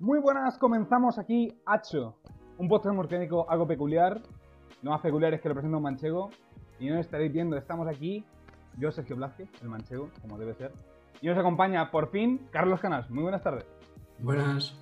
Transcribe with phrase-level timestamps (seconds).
[0.00, 2.14] Muy buenas, comenzamos aquí Hacho,
[2.56, 4.22] un podcast murciánico algo peculiar.
[4.82, 6.30] Lo más peculiar es que lo presenta un manchego.
[6.78, 8.24] Y no estaréis viendo, estamos aquí,
[8.76, 10.72] yo Sergio Blázquez, el manchego, como debe ser.
[11.20, 13.10] Y nos acompaña por fin Carlos Canals.
[13.10, 13.66] Muy buenas tardes.
[14.20, 14.78] Buenas.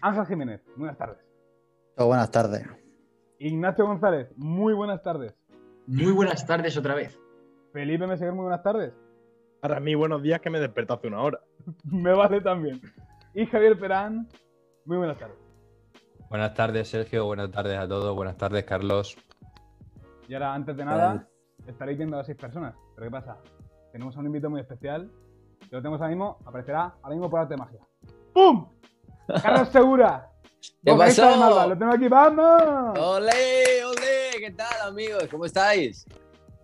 [0.00, 1.18] Ángel Jiménez, muy buenas tardes.
[1.98, 2.66] Oh, buenas tardes.
[3.38, 5.34] Ignacio González, muy buenas tardes.
[5.86, 7.20] Muy buenas tardes otra vez.
[7.74, 8.94] Felipe Meseguer, muy buenas tardes.
[9.60, 11.40] Para mí, buenos días que me desperté hace una hora.
[11.84, 12.80] Me vale también.
[13.34, 14.28] Y Javier Perán,
[14.84, 15.36] muy buenas tardes.
[16.30, 17.26] Buenas tardes, Sergio.
[17.26, 18.14] Buenas tardes a todos.
[18.14, 19.16] Buenas tardes, Carlos.
[20.28, 21.26] Y ahora, antes de nada,
[21.66, 22.76] estaréis viendo a las seis personas.
[22.94, 23.38] Pero ¿qué pasa?
[23.90, 25.10] Tenemos a un invitado muy especial.
[25.68, 26.38] Que lo tenemos ahora mismo.
[26.46, 27.80] Aparecerá ahora mismo por arte de magia.
[28.32, 28.68] ¡Pum!
[29.42, 30.30] Carlos Segura.
[30.84, 31.28] ¿Qué pasó?
[31.28, 31.66] de Malva.
[31.66, 32.98] Lo tengo aquí, ¡vamos!
[32.98, 34.38] ¡Olé, olé!
[34.38, 35.24] ¿Qué tal, amigos?
[35.28, 36.06] ¿Cómo estáis?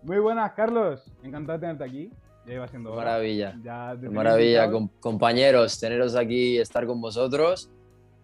[0.03, 1.11] Muy buenas, Carlos.
[1.21, 2.11] Encantado de tenerte aquí.
[2.45, 3.03] Ya iba siendo hora.
[3.05, 3.55] maravilla.
[3.63, 7.69] Ya maravilla, com- compañeros, teneros aquí, estar con vosotros.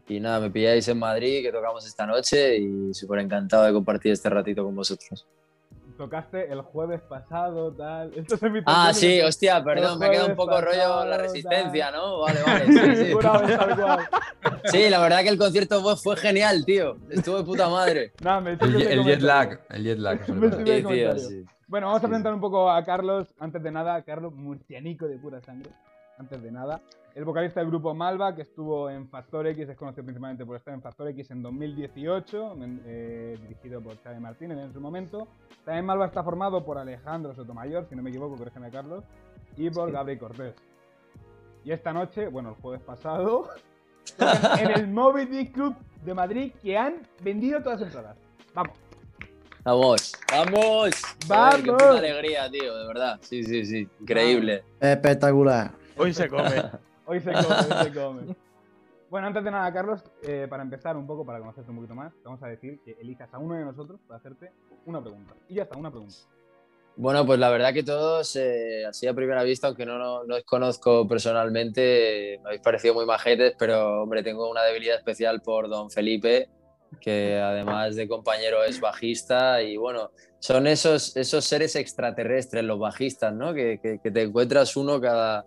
[0.09, 4.13] Y nada, me pilláis en Madrid, que tocamos esta noche y súper encantado de compartir
[4.13, 5.27] este ratito con vosotros.
[5.97, 8.13] Tocaste el jueves pasado, tal.
[8.15, 11.05] Esto es mi Ah, sí, hostia, perdón, me ha quedado un poco jueves rollo pasado,
[11.07, 11.93] la resistencia, tal.
[11.95, 12.19] ¿no?
[12.21, 12.65] Vale, vale.
[12.67, 13.13] Sí, sí.
[14.71, 16.97] Sí, la verdad que el concierto fue, fue genial, tío.
[17.09, 18.13] Estuvo de puta madre.
[18.61, 19.59] El, el jet lag.
[19.69, 20.29] El jet lag.
[20.29, 21.45] Me Sí, tío, sí.
[21.67, 23.33] Bueno, vamos a Sí, presentar un poco a Carlos.
[23.39, 25.71] Antes de nada, Carlos, murcianico de pura sangre.
[26.17, 26.81] Antes de nada.
[27.13, 30.73] El vocalista del grupo Malva, que estuvo en Factor X, es conocido principalmente por estar
[30.73, 35.27] en Factor X en 2018, en- eh, dirigido por Xavi Martínez en su momento.
[35.65, 39.03] También Malva está formado por Alejandro Sotomayor, si no me equivoco, corrígeme Carlos,
[39.57, 40.55] y por Gabriel Cortés.
[41.63, 43.49] Y esta noche, bueno, el jueves pasado,
[44.59, 48.17] en el Moby Dick Club de Madrid, que han vendido todas las entradas.
[48.53, 48.77] Vamos.
[49.67, 50.91] Vamos, vamos.
[51.27, 51.55] Vamos.
[51.61, 53.19] Qué puta alegría, tío, de verdad.
[53.19, 53.89] Sí, sí, sí.
[53.99, 54.63] Increíble.
[54.79, 55.71] Espectacular.
[55.97, 56.71] Hoy se come.
[57.05, 58.35] Hoy se come, hoy se come.
[59.09, 62.13] Bueno, antes de nada, Carlos, eh, para empezar un poco, para conocerte un poquito más,
[62.13, 64.51] te vamos a decir que elijas a uno de nosotros para hacerte
[64.85, 65.33] una pregunta.
[65.49, 66.15] Y ya está, una pregunta.
[66.95, 70.35] Bueno, pues la verdad que todos, eh, así a primera vista, aunque no, no, no
[70.35, 75.41] os conozco personalmente, eh, me habéis parecido muy majetes, pero hombre, tengo una debilidad especial
[75.41, 76.49] por don Felipe,
[76.99, 83.33] que además de compañero es bajista y bueno, son esos, esos seres extraterrestres los bajistas,
[83.33, 83.53] ¿no?
[83.53, 85.45] Que, que- que te encuentras uno cada,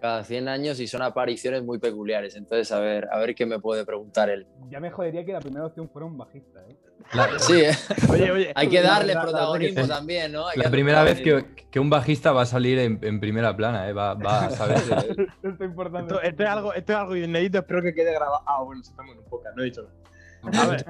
[0.00, 2.34] cada 100 años y son apariciones muy peculiares.
[2.36, 4.46] Entonces, a ver, a ver qué me puede preguntar él.
[4.70, 6.76] Ya me jodería que la primera opción fuera un bajista, ¿eh?
[7.14, 7.72] La, Sí, ¿eh?
[8.10, 8.52] Oye, oye.
[8.54, 10.46] hay que darle la protagonismo también, ¿no?
[10.46, 13.88] Hay la primera vez que, que un bajista va a salir en, en primera plana,
[13.88, 13.92] ¿eh?
[13.92, 14.78] Va, va a saber.
[15.42, 16.14] Esto es importante.
[16.22, 18.40] Esto, es algo, esto es algo inédito, espero que quede grabado.
[18.46, 19.94] Ah, bueno, estamos en un podcast, no he dicho nada.
[20.42, 20.84] A ver,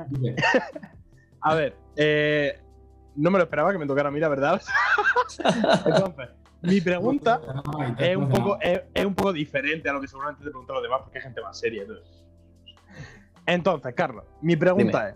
[1.41, 2.61] a ver, eh,
[3.17, 4.63] no me lo esperaba que me tocara a mí, la verdad.
[5.87, 6.29] Entonces,
[6.63, 7.41] mi pregunta
[7.99, 10.83] es un poco, es, es un poco diferente a lo que seguramente te preguntan los
[10.83, 11.83] demás, porque hay gente más seria.
[11.83, 12.25] Entonces,
[13.47, 15.15] entonces Carlos, mi pregunta es: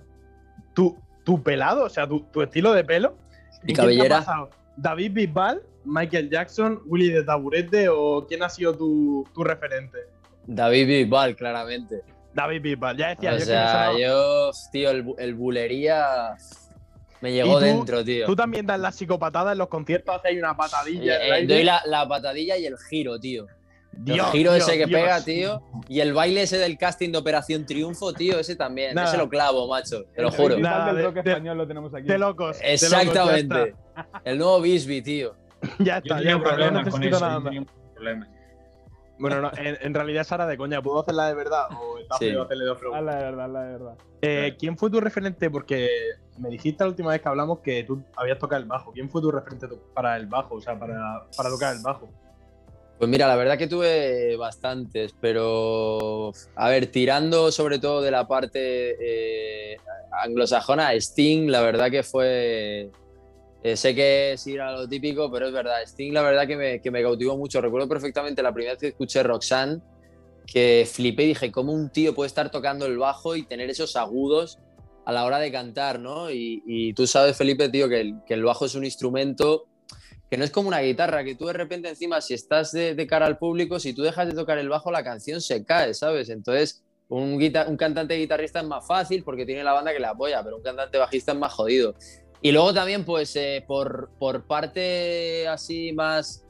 [0.75, 3.16] ¿tu, tu pelado, o sea, tu, tu estilo de pelo?
[3.64, 4.19] ¿Y ¿en quién te ha cabellera?
[4.19, 4.50] pasado?
[4.76, 9.98] ¿David Bisbal, Michael Jackson, Willy de Taburete o quién ha sido tu, tu referente?
[10.46, 12.02] David Bisbal, claramente.
[12.36, 16.36] David Bisbal, ya decía O yo sea, yo, tío, el, el bulería
[17.20, 18.26] me ¿Y llegó tú- dentro, tío.
[18.26, 21.16] Tú también das la psicopatadas en los conciertos, haces una patadilla.
[21.25, 21.54] Eh, aire.
[21.54, 23.46] doy la, la patadilla y el giro, tío.
[23.98, 25.00] Dios, el giro Dios, ese que Dios.
[25.00, 25.62] pega, tío.
[25.88, 28.94] Y el baile ese del casting de Operación Triunfo, tío, ese también.
[28.94, 29.08] Nada.
[29.08, 30.04] Ese lo clavo, macho.
[30.14, 30.58] Te lo juro.
[30.58, 32.06] Nada, del de- rock de- español lo tenemos aquí.
[32.06, 32.58] De locos.
[32.58, 33.75] de locos, Exactamente.
[34.25, 35.34] El nuevo Bisbee, tío.
[35.78, 37.20] Ya Yo está, ya tenía un está, no problema con eso.
[37.20, 37.44] nada yo más.
[37.44, 38.28] tenía un problema.
[39.19, 40.82] Bueno, no, en, en realidad es Sara de coña.
[40.82, 42.27] ¿Puedo hacerla de verdad o está Sí.
[42.31, 43.04] feo hacerle dos Ah, preguntas?
[43.04, 43.94] la de verdad, la de verdad.
[44.22, 45.50] Eh, ¿Quién fue tu referente?
[45.50, 45.88] Porque
[46.38, 48.93] me dijiste la última vez que hablamos que tú habías tocado el bajo.
[48.93, 50.56] ¿Quién fue tu referente para el bajo?
[50.56, 52.09] O sea, para, para tocar el bajo.
[52.99, 58.26] Pues mira, la verdad que tuve bastantes, pero a ver, tirando sobre todo de la
[58.26, 59.76] parte eh,
[60.22, 62.91] anglosajona, Sting, la verdad que fue.
[63.66, 65.82] Eh, sé que es ir a lo típico, pero es verdad.
[65.84, 67.60] Sting, la verdad que me, me cautivó mucho.
[67.60, 69.81] Recuerdo perfectamente la primera vez que escuché Roxanne,
[70.46, 73.96] que flipé y dije, ¿cómo un tío puede estar tocando el bajo y tener esos
[73.96, 74.61] agudos
[75.05, 76.31] a la hora de cantar, ¿no?
[76.31, 79.67] Y, tú sabes, Felipe, tío, que el, bajo es un instrumento
[80.31, 83.26] que no es como una guitarra, que tú de repente encima, si estás de, cara
[83.26, 86.29] al público, si tú dejas de tocar el bajo, la canción se cae, ¿sabes?
[86.29, 90.40] Entonces, un, un cantante guitarrista es más fácil porque tiene la banda que le apoya,
[90.44, 91.96] pero un cantante bajista es más jodido.
[92.43, 96.44] Y luego también, pues, eh, por, por parte así más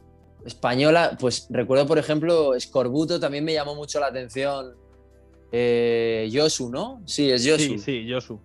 [0.45, 4.75] española, pues recuerdo, por ejemplo, Scorbuto también me llamó mucho la atención.
[5.53, 7.01] Eh, Yosu, ¿no?
[7.07, 7.63] Sí, es Yosu.
[7.63, 8.41] Sí, sí, Josu.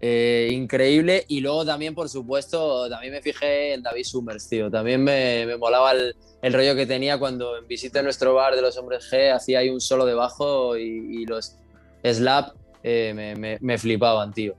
[0.00, 1.24] Eh, increíble.
[1.28, 4.70] Y luego también, por supuesto, también me fijé en David Summers, tío.
[4.70, 8.56] También me, me molaba el, el rollo que tenía cuando en visita a nuestro bar
[8.56, 10.82] de los hombres G hacía ahí un solo de bajo y,
[11.22, 11.56] y los
[12.02, 14.54] slap eh, me, me- me flipaban, tío.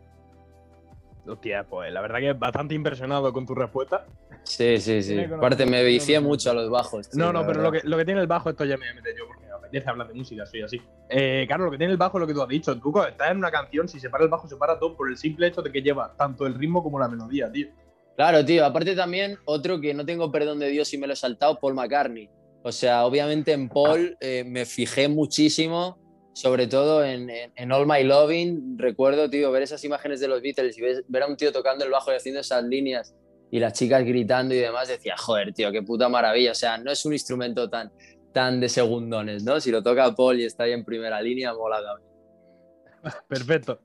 [1.27, 4.05] Hostia, pues la verdad que bastante impresionado con tu respuesta.
[4.43, 5.19] Sí, sí, sí.
[5.19, 7.09] Aparte, me vicié mucho a los bajos.
[7.09, 9.15] tío, No, no, pero lo que, lo que tiene el bajo, esto ya me meter
[9.17, 10.81] yo porque me apetece hablar de música, soy así.
[11.09, 12.75] Eh, claro, lo que tiene el bajo es lo que tú has dicho.
[12.79, 15.09] Tú cuando estás en una canción, si se para el bajo, se para todo por
[15.09, 17.67] el simple hecho de que lleva tanto el ritmo como la melodía, tío.
[18.15, 18.65] Claro, tío.
[18.65, 21.75] Aparte también, otro que no tengo perdón de Dios si me lo he saltado, Paul
[21.75, 22.29] McCartney.
[22.63, 25.97] O sea, obviamente en Paul eh, me fijé muchísimo,
[26.33, 28.77] sobre todo en, en- en All My Loving.
[28.77, 31.83] Recuerdo, tío, ver esas imágenes de los Beatles y ves- ver a un tío tocando
[31.85, 33.15] el bajo y haciendo esas líneas
[33.49, 34.87] y las chicas gritando y demás.
[34.87, 36.51] Decía, joder, tío, qué puta maravilla.
[36.51, 37.91] O sea, no es un instrumento tan,
[38.33, 39.59] tan de segundones, ¿no?
[39.59, 42.07] Si lo toca Paul y está ahí en primera línea, mola cabrón.
[43.27, 43.79] Perfecto.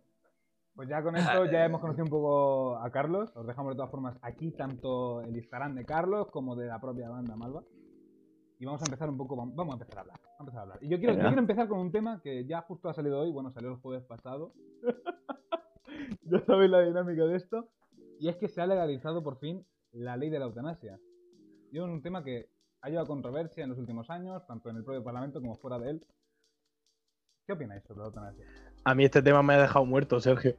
[0.74, 3.30] Pues ya con esto ya hemos conocido un poco a Carlos.
[3.34, 7.08] Os dejamos de todas formas aquí tanto el Instagram de Carlos como de la propia
[7.08, 7.64] banda Malva.
[8.60, 10.20] Y vamos a empezar un poco, vamos a empezar a hablar.
[10.38, 10.78] Vamos a empezar a hablar.
[10.82, 11.28] Y yo quiero, yo Venga.
[11.30, 14.04] quiero empezar con un tema que ya justo ha salido hoy, bueno, salió el jueves
[14.04, 14.52] pasado.
[16.22, 17.68] ya sabéis la dinámica de esto.
[18.20, 20.98] Y es que se ha legalizado por fin la ley de la eutanasia.
[21.72, 22.48] Y es un tema que
[22.82, 25.90] ha llevado controversia en los últimos años, tanto en el propio Parlamento como fuera de
[25.90, 26.06] él.
[27.46, 28.44] ¿Qué opináis sobre la eutanasia?
[28.84, 30.54] A mí este tema me ha dejado muerto, Sergio.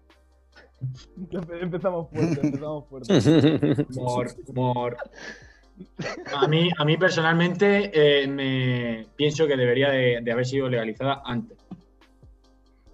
[1.31, 3.13] Empe- Empezamos fuerte, empezamos fuerte.
[3.97, 4.97] Humor, humor.
[6.33, 11.21] A mí, a mí personalmente eh, me pienso que debería de, de haber sido legalizada
[11.25, 11.57] antes.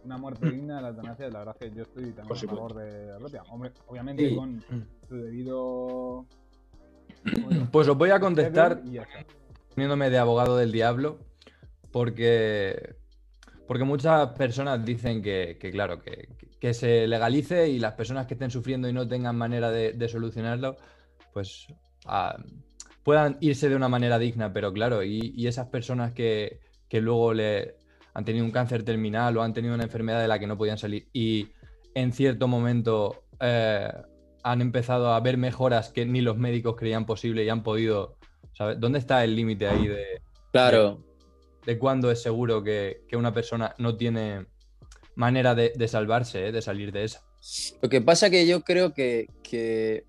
[0.03, 2.73] Una muerte digna, la eutanasia, la verdad es que yo estoy también Por a favor
[2.75, 3.43] de la propia.
[3.43, 4.35] Hombre, obviamente Sí.
[4.35, 4.61] con
[5.07, 6.25] su debido.
[7.71, 8.81] Pues os voy a contestar
[9.73, 11.19] poniéndome de abogado del diablo,
[11.91, 12.95] porque,
[13.65, 16.27] porque muchas personas dicen que, que, claro, que,
[16.59, 20.09] que se legalice y las personas que estén sufriendo y no tengan manera de, de
[20.09, 20.75] solucionarlo,
[21.31, 21.67] pues
[22.05, 22.35] ah,
[23.03, 26.59] puedan irse de una manera digna, pero claro, y, y esas personas que,
[26.89, 27.75] que luego le
[28.13, 30.77] han tenido un cáncer terminal o han tenido una enfermedad de la que no podían
[30.77, 31.49] salir y
[31.95, 33.91] en cierto momento eh,
[34.43, 38.17] han empezado a ver mejoras que ni los médicos creían posible y han podido
[38.53, 38.79] ¿sabes?
[38.79, 40.21] ¿Dónde está el límite ahí de,
[40.51, 41.03] Claro.
[41.65, 44.45] de cuándo es seguro que, que una persona no tiene
[45.15, 47.23] manera de, de salvarse, eh, de salir de esa?
[47.81, 50.05] Lo que pasa que yo creo que, que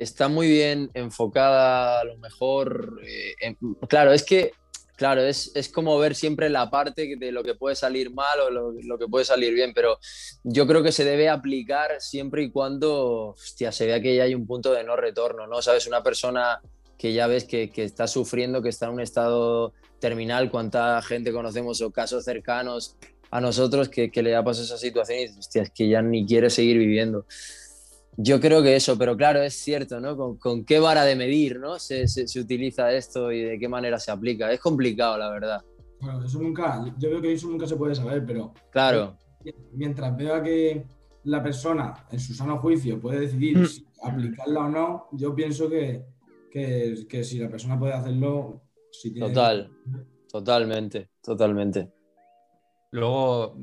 [0.00, 3.00] está muy bien enfocada a lo mejor.
[3.06, 3.54] eh,
[3.86, 4.52] claro, es que,
[4.96, 8.50] claro, es, es como ver siempre la parte de lo que puede salir mal o
[8.50, 9.98] lo, que puede salir bien, pero
[10.42, 14.34] yo creo que se debe aplicar siempre y cuando, hostia, se vea que ya hay
[14.34, 15.60] un punto de no retorno, ¿no?
[15.60, 16.60] Sabes, una persona
[16.96, 21.82] que ya ves que, está sufriendo, que está en un estado terminal, cuánta gente conocemos
[21.82, 22.96] o casos cercanos
[23.30, 26.26] a nosotros que, que le ha pasado esa situación y hostia, es que ya ni
[26.26, 27.26] quiere seguir viviendo.
[28.22, 30.16] Yo creo que eso, pero claro, es cierto, ¿no?
[30.16, 31.78] ¿Con, con qué vara de medir, ¿no?
[31.78, 34.52] Se, se- se utiliza esto y de qué manera se aplica.
[34.52, 35.62] Es complicado, la verdad.
[36.00, 39.16] Bueno, eso nunca, yo creo que eso nunca se puede saber, pero Claro,
[39.72, 40.86] mientras vea que
[41.24, 43.66] la persona en su sano juicio puede decidir Mm.
[43.66, 46.04] si aplicarla o no, yo pienso que,
[46.50, 49.28] que, que si la persona puede hacerlo, si tiene...
[49.28, 49.70] total,
[50.30, 51.90] totalmente, totalmente.
[52.92, 53.56] Luego,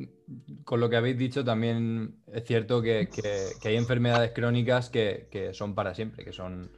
[0.63, 5.27] con lo que habéis dicho, también es cierto que, que- que hay enfermedades crónicas que,
[5.31, 6.69] que son para siempre, que son,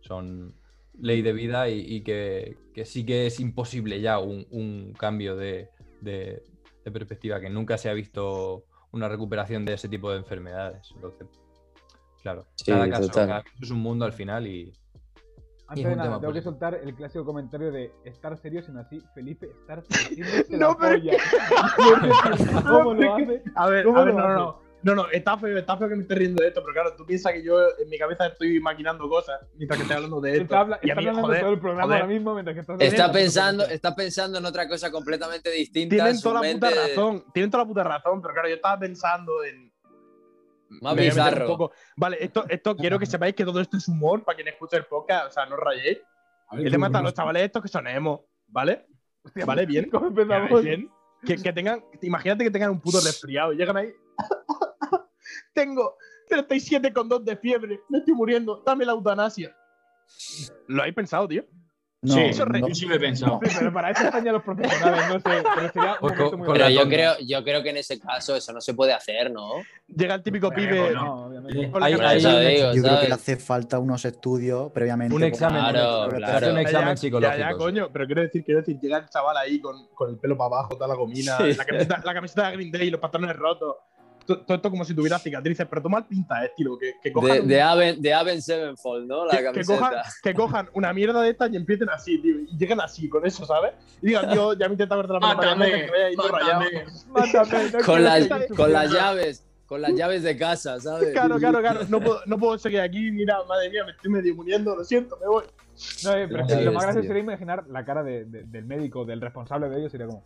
[0.00, 0.54] son
[1.00, 5.70] ley de vida y, y que, sí que es imposible ya un, un cambio de,
[6.00, 6.42] de-
[6.84, 10.90] de perspectiva, que nunca se ha visto una recuperación de ese tipo de enfermedades.
[10.94, 11.28] Entonces,
[12.22, 14.72] claro, Sí, cada caso, cada caso es un mundo al final y,
[15.68, 18.80] Antes es de nada, tema tengo que soltar el clásico comentario de estar serio, sino
[18.80, 21.12] así, Felipe, estar partiéndose No, la pero- polla.
[22.28, 23.42] No sé ¿Cómo lo hace?
[23.54, 24.66] A ver, ¿Cómo a ver, no, no, no.
[24.82, 27.04] No, no, está feo, está feo que me esté riendo de esto, pero claro, tú
[27.04, 30.42] piensas que yo en mi cabeza estoy maquinando cosas mientras que estoy hablando de esto.
[30.44, 32.54] Está, habla- y a está mí, hablando joder, todo el programa joder, ahora mismo mientras
[32.54, 35.96] que estás Está pensando, está pensando en otra cosa completamente distinta.
[35.96, 38.78] tienen toda la mente puta razón, tienen toda la puta razón, pero claro, yo estaba
[38.78, 39.72] pensando en.
[40.68, 41.46] Más un bizarro.
[41.46, 44.76] poco- Vale, esto, esto quiero que sepáis que todo esto es humor para quien escuche
[44.76, 45.98] el podcast, o sea, no os rayéis.
[46.52, 48.86] El tema ¿cómo está los chavales estos que son emo, ¿vale?
[49.44, 49.90] Vale, bien.
[49.90, 50.62] ¿Cómo Ya, empezamos?
[50.62, 50.90] bien.
[51.24, 53.92] Que, que tengan, imagínate que tengan un puto resfriado y llegan ahí.
[55.52, 55.96] Tengo
[56.30, 59.56] 37,2 de fiebre, me estoy muriendo, dame la eutanasia.
[60.68, 61.44] ¿Lo habéis pensado, tío?
[62.02, 62.68] No, sí, eso no.
[62.68, 63.40] yo sí lo he pensado.
[63.42, 65.42] Sí, pero para eso están ya los profesionales, no sé.
[65.54, 68.60] Pero sería un muy Pero yo creo, yo creo que en ese caso eso no
[68.60, 69.48] se puede hacer, ¿no?
[69.88, 70.90] Llega el típico Bueno, pibe.
[70.92, 71.28] no.
[71.30, 75.14] No, la Hay- hay- Eso digo, Yo creo que le hace falta unos estudios previamente.
[75.14, 76.36] un examen, Claro, claro.
[76.36, 77.38] hace un examen ya, psicológico.
[77.38, 80.18] Ya, ya, coño, pero quiero decir, quiero decir, llega el chaval ahí con, con el
[80.18, 81.54] pelo para abajo, toda la gomina, Sí.
[81.54, 83.76] la, camiseta, la camiseta de Green Day, los pantalones rotos.
[84.26, 87.12] To- todo esto como si tuviera cicatrices, pero tú mal pinta, eh, estilo, que, que
[87.12, 89.24] cojan, De, un- de Aven, de Aven Sevenfold, ¿no?
[89.24, 89.78] La que, que camiseta.
[89.78, 93.24] cojan, que cojan una mierda de estas y empiecen así, tío, y lleguen así con
[93.26, 93.72] eso, ¿sabes?
[94.02, 96.84] Y digan, yo ya me he intentado ver de la Mátame, que ahí mátame.
[97.08, 101.12] Mátame, no Con las, con las llaves, con las llaves de casa, ¿sabes?
[101.12, 104.34] Claro, claro, claro, no puedo, no puedo seguir aquí, mira, madre mía, me estoy medio
[104.34, 105.44] muriendo, lo siento, me voy.
[106.04, 107.08] No, eh, pero es Ya que lo más gracioso tío.
[107.08, 110.24] sería imaginar la cara de- de- del médico, del responsable de ellos, sería como.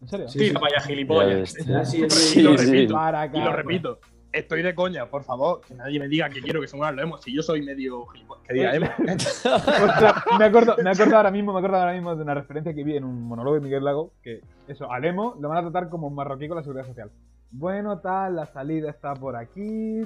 [0.00, 0.28] ¿En serio?
[0.28, 1.50] Sí, Tira para allá, Ya gilipollas.
[1.84, 2.66] sí, Sí, y lo sí.
[2.66, 3.52] repito, y lo acá.
[3.56, 3.98] repito.
[4.32, 7.02] Estoy de coña, por favor, que nadie me diga que quiero que se mueran los
[7.04, 7.20] emos.
[7.20, 8.86] Si yo soy medio gilipollas, que diga emo.
[9.16, 12.84] Ostras, me acuerdo, me acuerdo ahora mismo, me acuerdo ahora mismo de una referencia que
[12.84, 15.88] vi en un monólogo de Miguel Lago, que eso, al emo lo van a tratar
[15.90, 17.10] como un marroquí con la seguridad social.
[17.50, 20.02] Bueno, tal, la salida está por aquí.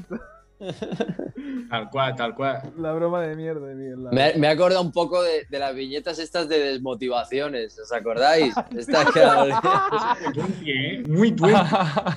[1.71, 2.73] Tal cual, tal cual.
[2.79, 4.11] La broma de mierda de Lago.
[4.13, 8.55] Me, me he acordado un poco de, de las viñetas estas de desmotivaciones, ¿os acordáis?
[8.77, 9.21] Estas que-
[10.67, 11.03] ¿eh?
[11.09, 11.59] Muy twenty.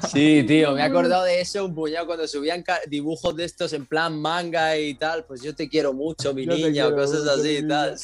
[0.08, 3.86] Sí, tío, me he acordado de eso un puñado cuando subían dibujos de estos en
[3.86, 7.32] plan manga y tal, pues yo te quiero mucho, mi Yo niña, o cosas mucho,
[7.32, 7.96] así y tal,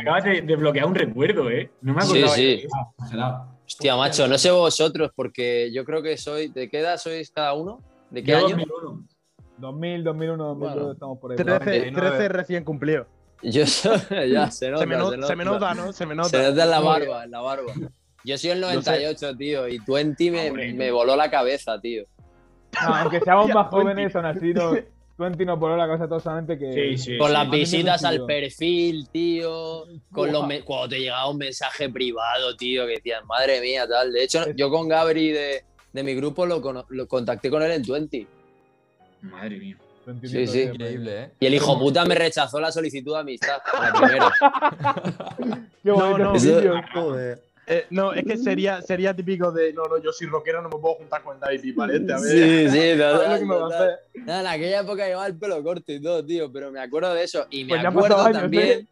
[0.00, 1.70] acabas de, de bloquear un recuerdo, ¿eh?
[1.80, 2.34] No me Sí, acordaba.
[2.34, 2.42] sí.
[2.42, 3.55] de eso.
[3.66, 6.48] Hostia, macho, no sé vosotros, porque yo creo que soy.
[6.48, 7.80] ¿De qué edad sois cada uno?
[8.10, 8.56] ¿De qué Yo año?
[8.56, 9.06] 2001.
[9.58, 10.92] 2000, 2001, 2002, Bueno.
[10.92, 11.36] estamos por ahí.
[11.36, 12.08] 13, 99.
[12.10, 13.06] 13 recién cumplido.
[13.42, 13.98] Yo soy.
[14.32, 14.80] Ya, se nota.
[14.82, 15.92] Se me, no- se se me nota, ¿no?
[15.92, 16.28] Se me nota.
[16.28, 17.72] Se nota en la barba, en la barba.
[18.24, 18.90] Yo soy el Yo sé.
[18.90, 20.76] 98, tío, y 20 me, Ah, bueno.
[20.76, 22.04] me voló la cabeza, tío.
[22.82, 24.72] No, aunque seamos más jóvenes, aún así, no,
[25.16, 26.72] Twenty nos voló la cabeza todo solamente que.
[26.96, 27.18] Sí, sí.
[27.18, 27.32] Con sí.
[27.32, 29.84] las visitas al perfil, tío.
[30.12, 34.12] Con los cuando te llegaba un mensaje privado, tío, que decías, madre mía, tal.
[34.12, 37.70] De hecho, yo con Gabri de, de mi grupo lo, cono- lo contacté con él
[37.72, 38.26] en 20.
[39.22, 39.76] Madre mía.
[40.04, 40.60] Twenty Sí, sí.
[40.62, 41.30] Increíble, ¿eh?
[41.40, 44.32] Y el hijo puta me rechazó la solicitud de amistad, la primera.
[45.82, 46.82] Qué bonito No, no.
[46.92, 47.42] Joder.
[47.68, 50.78] Eh, no, es que sería, sería típico de, no, no, yo soy rockero, no me
[50.78, 52.30] puedo juntar con el David Piparete, a ver.
[52.30, 53.72] Sí, sí, a total.
[53.72, 53.98] hacer.
[54.24, 57.24] Nada, en aquella época llevaba el pelo corto y todo, tío, pero me acuerdo de
[57.24, 57.46] eso.
[57.50, 58.64] Y me Pues acuerdo pasado años, también.
[58.80, 58.86] ¿eh?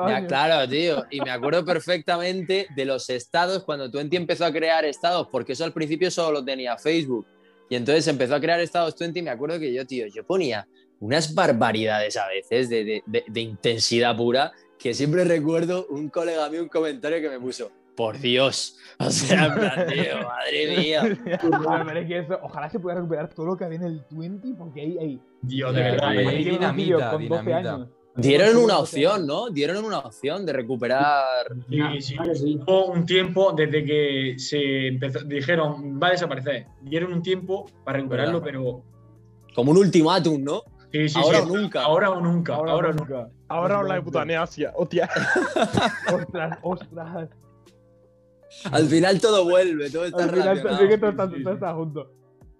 [0.00, 0.28] Años.
[0.28, 1.04] claro, tío.
[1.10, 5.64] Y me acuerdo perfectamente de los estados cuando Twenty empezó a crear estados, porque eso
[5.64, 7.26] al principio solo lo tenía Facebook.
[7.68, 9.18] Y entonces empezó a crear estados Twenty.
[9.18, 10.66] Y me acuerdo que yo, tío, yo ponía
[11.00, 16.48] unas barbaridades a veces de, de- de- de intensidad pura, que siempre recuerdo un colega
[16.48, 17.70] mío, un comentario que me puso.
[17.98, 18.76] Por Dios.
[19.00, 21.02] O sea, en plan, tío, madre mía.
[21.40, 24.04] Joder, pero es que eso, ojalá se pudiera recuperar todo lo que había en el
[24.06, 24.98] Twenty, porque ahí.
[24.98, 26.08] ahí Dios, de verdad.
[26.08, 26.50] ahí- ¿eh?
[26.50, 27.74] Dinamita, con 12 dinamita.
[27.74, 27.88] años.
[28.16, 29.26] Dieron una 12 opción.
[29.28, 29.50] ¿no?
[29.50, 31.24] Dieron una opción de recuperar.
[31.70, 32.16] Sí, sí.
[32.66, 36.66] Hubo un tiempo desde que se empezó, dijeron va a desaparecer.
[36.82, 38.82] Dieron un tiempo para recuperarlo, pero
[39.54, 40.62] Como un ultimátum, ¿no?
[40.90, 41.44] sí, sí, Ahora sí.
[41.48, 41.82] o nunca.
[41.84, 42.54] Ahora o nunca.
[42.56, 43.14] Ahora, Ahora o nunca.
[43.14, 43.30] nunca.
[43.46, 45.08] Ahora os la de putanea Asia, hostia.
[46.12, 47.28] Ostras, ostras.
[48.70, 50.56] Al final todo vuelve, todo está Al final
[50.88, 52.10] que todo está, todo junto.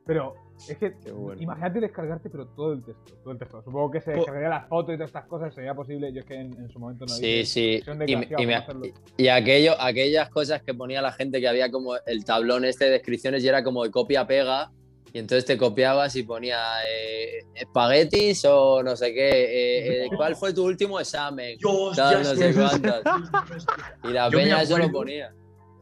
[0.06, 0.34] Pero
[0.68, 1.40] es que bueno.
[1.42, 3.14] imagínate descargarte, pero todo el texto.
[3.22, 3.62] Todo el texto.
[3.62, 6.12] Supongo que se Po- descargaría las fotos y todas estas cosas sería posible.
[6.12, 7.82] Yo es que en, en su momento no Sí, sí.
[8.06, 12.86] Y, me- aquello, aquellas cosas que ponía la gente que había como el tablón este
[12.86, 14.70] de descripciones y era como de copia-pega.
[15.12, 19.28] Y entonces te copiabas y ponía eh, espaguetis o no sé qué.
[19.30, 21.56] eh, eh, ¿Cuál fue tu último examen?
[21.58, 22.52] Dios, Tal, ya no sé.
[22.52, 23.02] sé cuántas.
[24.04, 25.32] Y la Yo peña eso lo ponía.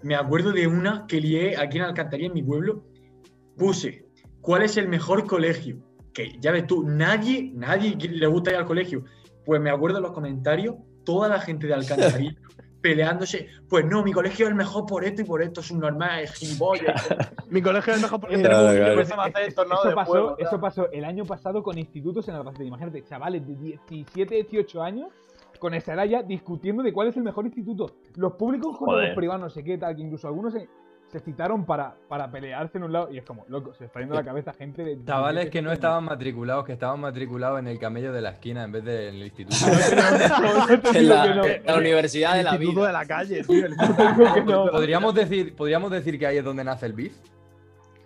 [0.02, 2.84] Me acuerdo de una que lié aquí en Alcantarilla, en mi pueblo.
[3.56, 4.06] Puse,
[4.40, 5.78] ¿cuál es el mejor colegio?
[6.12, 9.04] Que ya ves tú, nadie, nadie le gusta ir al colegio.
[9.44, 12.36] Pues me acuerdo en los comentarios, toda la gente de Alcantarilla
[12.82, 13.48] peleándose.
[13.68, 16.20] Pues no, mi colegio es el mejor por esto y por esto, es un normal,
[16.20, 17.08] es gilipollas.
[17.50, 20.60] Mi colegio es mejor porque tenemos un esto, pasó, tal.
[20.60, 22.64] pasó el año pasado con institutos en Albacete.
[22.64, 25.08] Imagínate, chavales de 17, 18 años
[25.58, 27.96] con esa edad ya discutiendo de cuál es el mejor instituto.
[28.16, 29.08] Los públicos con Joder.
[29.08, 30.68] los privados, no sé qué tal, que incluso algunos se,
[31.08, 33.08] se citaron para, para pelearse en un lado.
[33.12, 34.96] Y es como, loco, se está yendo a la cabeza gente de.
[35.04, 38.30] Chavales 17, que no 18 estaban matriculados, que estaban matriculados en el camello de la
[38.30, 38.84] esquina en vez
[39.14, 39.56] instituto.
[40.92, 41.44] te En la, que no.
[41.44, 42.86] en la universidad de El la instituto vida.
[42.88, 43.66] de la calle, tío.
[43.66, 44.66] el que no.
[44.70, 47.16] ¿Podríamos decir, ¿Podríamos decir que ahí es donde nace el beef?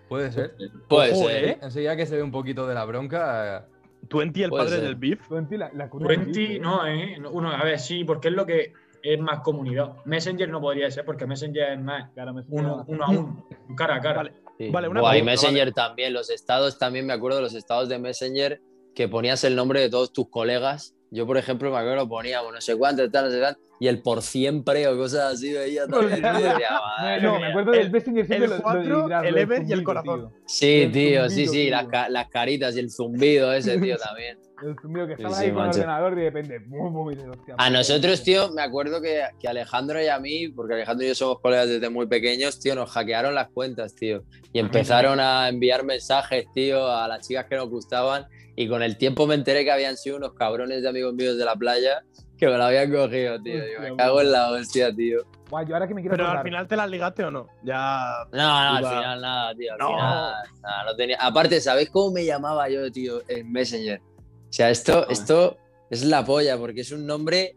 [0.09, 0.55] Puede ser.
[0.89, 1.45] Puede Ojo, ser.
[1.45, 1.59] ¿eh?
[1.63, 3.59] Enseguida que se ve un poquito de la bronca.
[3.59, 3.63] eh,
[4.09, 4.83] Twenty, el padre ser.
[4.83, 5.27] del beef.
[5.29, 7.17] Twenty, la, la Twenty, del no, ¿eh?
[7.19, 9.97] No, Uno, a ver, sí, porque es lo que es más comunidad.
[10.05, 13.97] Messenger no podría ser, porque Messenger es más Claro, me uno, uno a uno, cara
[13.97, 14.17] a cara.
[14.17, 14.33] Vale.
[14.59, 14.69] Sí.
[14.69, 17.89] Vale, una Buah, y pregunta, Messenger también, los estados también, me acuerdo de los estados
[17.89, 18.61] de Messenger
[18.95, 22.09] que ponías el nombre de todos tus colegas Yo, por ejemplo, me acuerdo que lo
[22.09, 25.53] poníamos, no sé cuánto, tal, no sé cuánto, y el por siempre o cosas así
[25.53, 26.23] veía también.
[26.23, 28.51] tío, decía, "Madre No, me acuerdo del el- siempre el el
[28.89, 30.31] lo del Ever y el corazón.
[30.47, 33.97] Sí, El tío, sí, zumbido, sí, las, ca- las caritas y el zumbido ese, tío,
[34.15, 34.39] también.
[34.63, 36.61] El zumbido que estaba sí, ahí con el ordenador y de repente.
[37.57, 41.15] A nosotros, tío, me acuerdo que, que Alejandro y a mí, porque Alejandro y yo
[41.15, 44.23] somos colegas desde muy pequeños, tío, nos hackearon las cuentas, tío.
[44.53, 48.27] Y empezaron a enviar mensajes, tío, a las chicas que nos gustaban.
[48.57, 51.45] Y con el tiempo me enteré que habían sido unos cabrones de amigos míos de
[51.45, 52.03] la playa
[52.37, 53.55] que me lo habían cogido, tío.
[53.65, 55.19] Digo, me Hostia, cago en la hostia, tío.
[55.51, 57.47] Guay, yo ahora que me quiero Pero al acordar- final te las ligaste o no.
[57.63, 58.15] Ya.
[58.33, 59.73] No, no, al final nada, tío.
[59.75, 59.89] Al No.
[59.89, 61.17] final nada, no tenía.
[61.21, 64.01] Aparte, ¿sabéis cómo me llamaba yo, tío, en Messenger?
[64.01, 65.59] O sea, esto, esto
[65.91, 67.57] es la polla, porque es un nombre.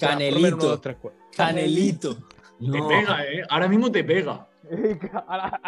[0.00, 0.80] Canelito.
[1.36, 2.14] Canelito.
[2.16, 2.24] Te
[2.66, 2.88] No.
[2.88, 3.42] pega, ¿eh?
[3.48, 4.48] Ahora mismo te pega.
[4.76, 5.60] Canelito, ahora-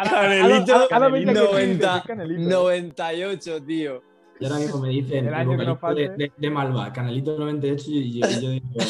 [0.89, 2.49] ahora me dice que sí, 90, dice Canelito.
[2.49, 4.01] 98, tío.
[4.39, 8.49] Y ahora mismo me dicen de, de, de Malva, Canalito 98, y yo, y yo
[8.49, 8.89] digo, bueno,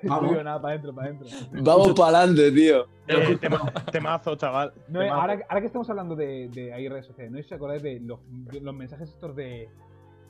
[0.04, 0.44] vamos.
[0.44, 1.28] nada, para adentro, para adentro.
[1.52, 2.86] Vamos para adelante, tío.
[3.06, 4.72] Eh, tema- temazo, chaval.
[4.88, 5.20] No, eh, Temazo.
[5.20, 7.82] ahora, ahora que estamos hablando de, de ahí redes sociales, ¿no sé si os acordáis
[7.82, 9.68] de los, de los mensajes estos de,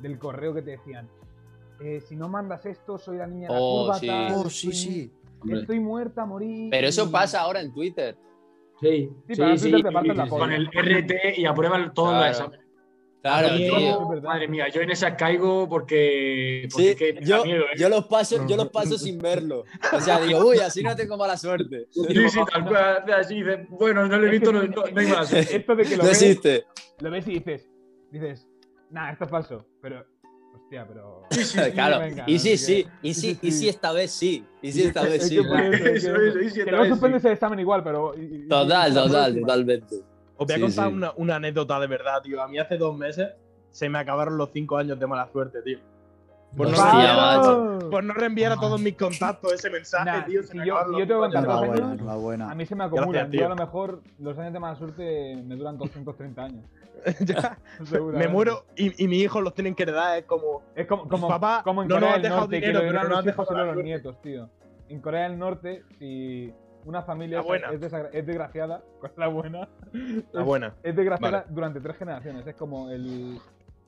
[0.00, 1.08] del correo que te decían?
[1.80, 4.06] eh, si no mandas esto, soy la niña de la Oh, curva, sí.
[4.06, 5.12] tal, Oh, sí, estoy- sí.
[5.52, 6.68] Estoy muerta, morí.
[6.70, 8.16] Pero eso y- pasa ahora en Twitter.
[8.80, 9.70] Sí, Sí, sí, la sí,
[10.08, 10.28] polla.
[10.28, 12.26] Con el RT y aprueban todos Claro.
[12.26, 12.64] los exámenes.
[13.22, 14.22] Claro, verdad.
[14.22, 17.78] Madre mía, yo en esa caigo porque, porque Sí, es que yo, miedo, ¿eh?
[17.78, 19.64] yo los paso, yo los paso sin verlo.
[19.94, 21.86] O sea, digo, uy, así no tengo mala suerte.
[21.90, 25.06] Sí, sí, tal cual, así, dice, bueno, no lo he visto, no, no, no hay
[25.06, 25.32] más.
[25.32, 26.64] Esto de que lo No ves, existe.
[27.00, 27.70] lo ves y dices,
[28.10, 28.46] dices,
[28.90, 30.04] nah, esto es falso, pero,
[30.82, 31.22] hostia, pero...
[31.74, 32.00] Claro.
[32.00, 32.86] venga, Y no sí, sí.
[33.02, 34.44] Y sí, y sí, esta vez sí.
[34.62, 35.36] Y sí, esta vez sí.
[35.36, 36.08] que sí.
[36.88, 38.14] suspendes el examen igual, pero...
[38.18, 39.96] y- Total, y total, totalmente.
[40.36, 42.42] Os voy a contar una anécdota de verdad, tío.
[42.42, 43.28] A mí hace dos meses
[43.70, 45.78] se me acabaron los cinco años de mala suerte, tío.
[46.56, 47.90] Por no, Hostia, reenviar, macho.
[47.90, 50.42] por no reenviar a todos mis contactos ese mensaje, Nah, tío.
[50.42, 52.50] si Se me yo- yo los te voy a cinco contar.
[52.50, 53.24] A mí se me acumulan.
[53.26, 53.46] Yo tío.
[53.46, 56.64] a lo mejor los años de mala suerte me duran 230 años.
[57.20, 57.58] Ya,
[58.14, 60.18] me muero y, y mis hijos los tienen que heredar.
[60.18, 60.62] Es como.
[60.74, 62.86] Es como, como, Papá, como en no nos Corea has del dejado Norte, dinero, que
[62.86, 64.48] pero no has los hijos dejado la los nietos, tío.
[64.88, 66.54] En Corea del Norte, si
[66.86, 67.82] una familia es,
[68.12, 69.68] es desgraciada, con la buena,
[70.32, 70.74] La buena.
[70.82, 72.46] es desgraciada durante tres generaciones.
[72.46, 73.38] Es como el,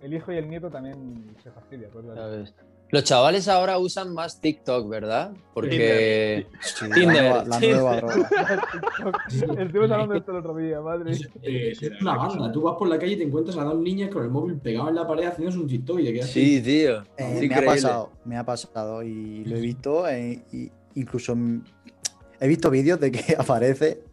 [0.01, 1.89] el hijo y el nieto también se fastidia.
[1.93, 2.05] pues.
[2.91, 5.33] Los chavales ahora usan más TikTok, ¿verdad?
[5.53, 6.47] Porque.
[6.61, 7.77] Sí, Tinder, la nueva, la Tinder.
[7.81, 8.29] nueva droga.
[9.59, 11.11] Estuvimos hablando de esto el otro día, madre.
[11.13, 12.53] Es, es una banda.
[12.53, 14.89] Tú vas por la calle y te encuentras a dos niñas con el móvil pegado
[14.89, 17.03] en la pared haciéndose un TikTok y te quedas Sí, tío.
[17.17, 20.07] Eh, me ha pasado, me ha pasado y lo he visto.
[20.09, 21.37] eh, y incluso
[22.39, 24.05] he visto vídeos de que aparece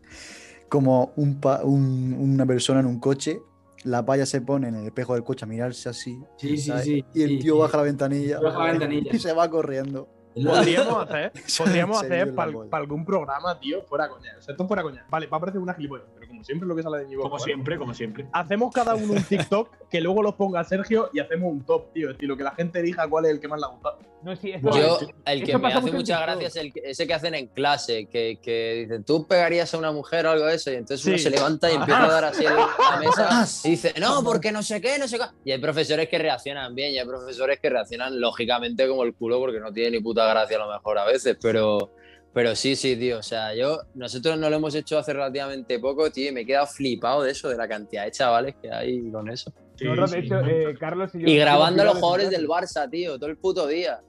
[0.67, 3.39] como un pa- un- una persona en un coche,
[3.83, 7.05] la paya se pone en el espejo del coche a mirarse así, Sí, sí, sí.
[7.13, 7.59] y el sí, tío sí.
[7.61, 9.09] baja la ventanilla, Baja la ventanilla.
[9.15, 10.07] y se va corriendo.
[10.35, 12.69] Podríamos hacer, podríamos hacer para polla.
[12.77, 14.31] algún programa, tío, fuera coña.
[14.37, 15.05] O sea, esto fuera coña.
[15.09, 17.23] Vale, va a parecer una gilipollas, pero como siempre lo que sale de mi boca.
[17.29, 17.43] Como ¿vale?
[17.45, 18.25] siempre, como siempre.
[18.33, 22.11] Hacemos cada uno un TikTok que luego los ponga Sergio y hacemos un top, tío.
[22.11, 23.99] Estilo que la gente elija cuál es el que más le ha gustado.
[24.23, 26.25] No, sí, esto Yo, el que me hace mucho en mucha TikTok.
[26.39, 29.77] gracia es el que- ese que hacen en clase, que, que dicen, tú pegarías a
[29.77, 31.23] una mujer o algo de eso, y entonces uno Sí.
[31.23, 31.79] se levanta y Ah.
[31.79, 32.67] empieza a dar así en la
[32.99, 35.25] mesa Ah, y dice, no, porque no sé qué, no sé qué.
[35.43, 39.39] Y hay profesores que reaccionan bien y hay profesores que reaccionan lógicamente como el culo
[39.39, 41.91] porque no tiene ni puta gracia a lo mejor a veces, pero,
[42.33, 43.19] pero sí, sí, tío.
[43.19, 46.45] O sea, yo, nosotros no lo hemos hecho hace relativamente poco, tío, y me he
[46.45, 49.53] quedado flipado de eso, de la cantidad de chavales que hay con eso.
[49.75, 51.27] Sí, Nosotros, de hecho, eh, Carlos y yo.
[51.27, 54.01] Y grabando a los jugadores del Barça, tío, todo el puto día.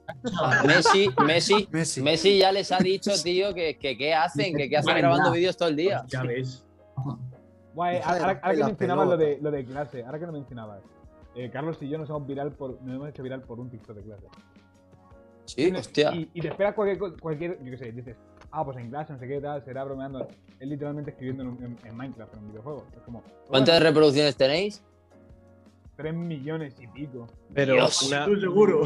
[0.65, 2.01] Messi, Messi, Messi.
[2.01, 5.31] Messi ya les ha dicho, tío, que, que qué hacen, que qué hacen Vale, grabando
[5.31, 6.03] vídeos todo el día.
[6.07, 6.63] Ya ves.
[7.73, 10.81] Guay, ahora, ahora que mencionabas lo de, lo de clase, ahora que lo mencionabas,
[11.35, 13.97] eh, Carlos y yo nos hemos, viral por, nos hemos hecho viral por un TikTok
[13.97, 14.27] de clase.
[15.45, 16.13] Sí, hostia.
[16.15, 18.15] Y, y te espera cualquier, cualquier, yo qué sé, dices,
[18.51, 20.27] ah, pues en clase, no sé qué tal, será bromeando.
[20.59, 22.85] Es literalmente escribiendo en, un- en- en Minecraft, en un videojuego.
[22.95, 24.83] Es como, ¿Cuántas bueno, reproducciones tenéis?
[25.97, 27.27] 3 millones y pico.
[27.53, 28.01] Pero Dios.
[28.03, 28.81] una, Estoy seguro.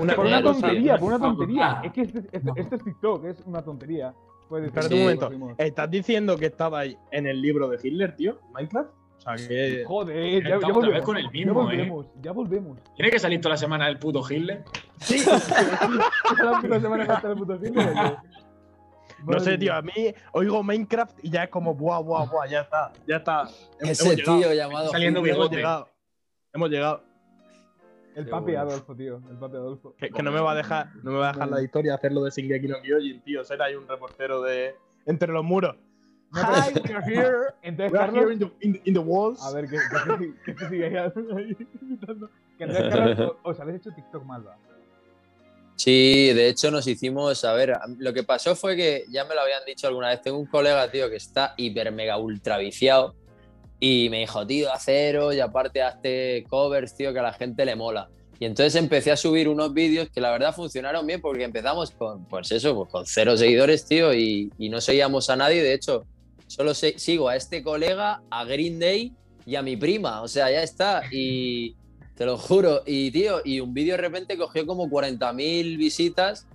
[0.00, 1.56] una, Por una tontería, por una tontería.
[1.56, 1.88] ya.
[1.88, 4.14] Es que este, este- esto es TikTok, es una tontería.
[4.50, 4.94] Espérate Sí.
[4.94, 5.54] un momento.
[5.58, 8.40] ¿Estás diciendo que estabais en el libro de Hitler, tío?
[8.52, 8.90] ¿Minecraft?
[9.26, 9.84] O sea, que.
[9.86, 11.02] Joder, ya, ya volvemos.
[11.04, 11.64] con el ya mismo, ¿eh?
[11.64, 12.78] volvemos, ya volvemos.
[12.96, 14.64] Tiene que salir toda la semana el puto Hitler.
[14.98, 15.22] Sí,
[16.42, 18.16] la puta semana que está el puto la que-
[19.26, 19.92] No sé, tío, a mí
[20.32, 23.48] oigo Minecraft y ya es como, buah, buah, buah, ya está, ya está.
[23.80, 24.90] Ese hemos llegado, tío llamado.
[24.90, 25.34] Saliendo Hitler.
[25.36, 25.88] hemos llegado.
[26.52, 27.02] Hemos llegado.
[28.16, 28.60] El Qué papi bueno.
[28.60, 29.20] Adolfo, tío.
[29.30, 29.94] El papi Adolfo.
[29.96, 32.24] Que, que no me va a dejar, no me va a dejar la historia hacerlo
[32.24, 33.44] de Shingeki no Kyojin, tío.
[33.44, 34.74] Ser ahí un reportero de
[35.06, 35.76] entre los muros.
[36.32, 37.54] Hi, we're here.
[37.62, 39.40] Entonces, We're here Carlos, in the, in, in the walls.
[39.44, 40.96] a ver, que, que, que, que sigue ahí,
[41.36, 42.30] ahí imitando.
[42.56, 44.56] Que entonces, Carlos, o- os habéis hecho TikTok Malva.
[45.76, 49.40] Sí, de hecho nos hicimos, a ver, lo que pasó fue que ya me lo
[49.40, 53.14] habían dicho alguna vez, tengo un colega, tío, que está hiper mega ultra viciado
[53.78, 57.64] y me dijo, tío, haz cero y aparte hazte covers, tío, que a la gente
[57.64, 58.10] le mola.
[58.38, 62.26] Y entonces empecé a subir unos vídeos que la verdad funcionaron bien porque empezamos con,
[62.26, 65.62] pues eso, pues con cero seguidores, tío, y, y no seguíamos a nadie.
[65.62, 66.04] De hecho,
[66.50, 69.12] solo se- sigo a este colega, a Green Day
[69.46, 70.20] y a mi prima.
[70.22, 71.02] O sea, ya está.
[71.12, 71.76] Y
[72.16, 72.82] te lo juro.
[72.86, 76.46] Y, tío, y un vídeo de repente cogió como 40.000 visitas.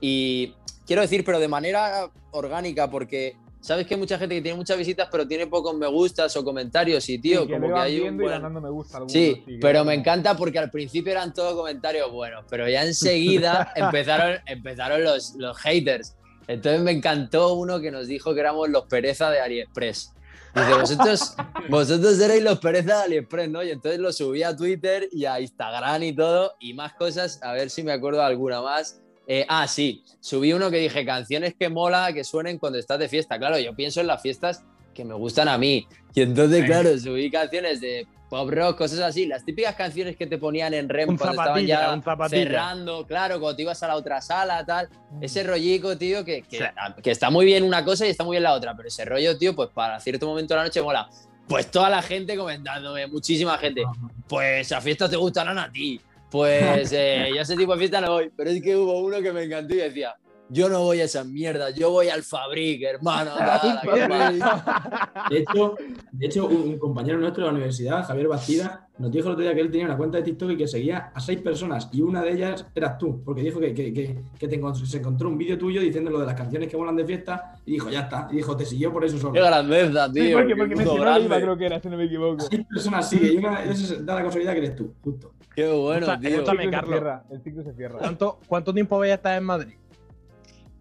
[0.00, 0.54] Y
[0.86, 4.76] quiero decir, pero de manera orgánica, porque sabes que hay mucha gente que tiene muchas
[4.78, 7.06] visitas, pero tiene pocos me gustas o comentarios.
[7.10, 9.92] Y, tío, Sí, que como que hay un buen- me gusta algunos, Sí, pero me
[9.94, 15.56] encanta porque al principio eran todos comentarios buenos, pero ya enseguida empezaron, empezaron los, los
[15.58, 16.16] haters.
[16.48, 20.14] Entonces me encantó uno que nos dijo que éramos los pereza de AliExpress.
[20.54, 21.34] Dice, vosotros,
[21.70, 23.62] vosotros erais los pereza de AliExpress, ¿no?
[23.62, 27.52] Y entonces lo subí a Twitter y a Instagram y todo, y más cosas, a
[27.52, 29.00] ver si me acuerdo de alguna más.
[29.26, 33.08] Eh, ah, sí, subí uno que dije, canciones que mola, que suenen cuando estás de
[33.08, 33.38] fiesta.
[33.38, 35.86] Claro, yo pienso en las fiestas que me gustan a mí.
[36.14, 40.38] Y entonces, claro, subí canciones de pop rock, cosas así, las típicas canciones que te
[40.38, 44.22] ponían en REM Un cuando estaban ya cerrando, claro, cuando te ibas a la otra
[44.22, 44.88] sala, tal.
[45.20, 46.64] Ese rollico, tío, que, que, Sí.
[47.02, 49.36] que está muy bien una cosa y está muy bien la otra, pero ese rollo,
[49.36, 51.10] tío, pues para cierto momento de la noche mola.
[51.46, 53.82] Pues toda la gente comentándome, muchísima gente.
[54.26, 56.00] Pues a fiestas te gustarán a ti.
[56.30, 58.32] Pues eh, yo a ese tipo de fiesta no voy.
[58.34, 60.14] Pero es que hubo uno que me encantó y decía,
[60.52, 63.30] yo no voy a esas mierdas, yo voy al Fabric, hermano.
[63.82, 65.10] ¿qué pasa?".
[65.30, 65.74] De hecho,
[66.12, 69.54] de hecho un, compañero nuestro de la universidad, Javier Bastida, nos dijo el otro día
[69.54, 72.22] que él tenía una cuenta de TikTok y que seguía a seis personas y una
[72.22, 75.38] de ellas eras tú, porque dijo que, que- que- que te encont- se encontró un
[75.38, 78.28] vídeo tuyo diciendo lo de las canciones que molan de fiesta y dijo, ya está.
[78.30, 79.32] Y dijo, te siguió por eso Qué solo.
[79.32, 80.22] grandeza, tío.
[80.24, 81.40] Sí, porque, qué porque grande.
[81.40, 82.44] creo que era, si no me equivoco.
[82.48, 83.60] Seis personas sigue y una
[84.02, 85.32] da la casualidad que eres tú, justo.
[85.54, 86.28] Qué bueno, Escucha- tío.
[86.28, 86.90] El escúchame, ciclo se Carlos.
[86.98, 87.24] cierra.
[87.30, 87.98] El ciclo se cierra.
[87.98, 89.74] ¿Cuánto, ¿Cuánto tiempo vais a estar en Madrid?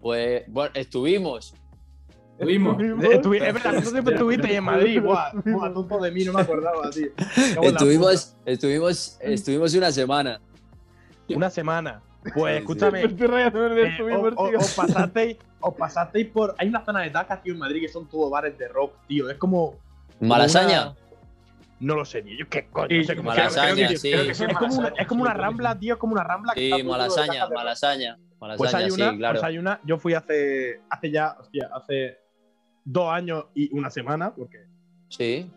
[0.01, 1.53] Pues bueno, estuvimos.
[2.39, 2.75] Tuvimos.
[2.77, 4.99] Estuvi- es verdad, ¿cuánto tiempo estuviste ahí en Madrid?
[5.01, 7.07] Buah, buah, tonto de mí, no me acordaba, tío.
[7.61, 10.41] Estuvimos, estuvimos, estuvimos una semana.
[11.29, 12.01] Una semana.
[12.23, 12.57] Pues Sí, sí.
[12.57, 13.07] escúchame, en eh,
[14.15, 14.59] os, tío.
[14.59, 16.55] os- os pasasteis, os pasasteis por.
[16.57, 19.29] Hay una zona de tacas, tío, en Madrid que son todo bares de rock, tío.
[19.29, 19.75] Es como.
[20.19, 20.81] Malasaña.
[20.89, 20.95] una-
[21.79, 22.37] No lo sé, tío.
[22.39, 22.87] Yo qué coño.
[22.89, 24.11] Sí, no sé cómo Malasaña, creo que- sí.
[24.11, 24.43] creo que sí.
[24.49, 26.83] Es como, una, es como una Sí, rambla, tío, es como una rambla que Sí,
[26.83, 27.53] malasaña, de rock.
[28.41, 28.57] Malasaña.
[28.57, 29.33] Pues hay una, sí, claro.
[29.35, 29.79] pues hay una.
[29.85, 32.17] Yo fui hace, hace ya, hostia, hace
[32.83, 34.65] dos años y una semana, porque.
[35.09, 35.49] Sí,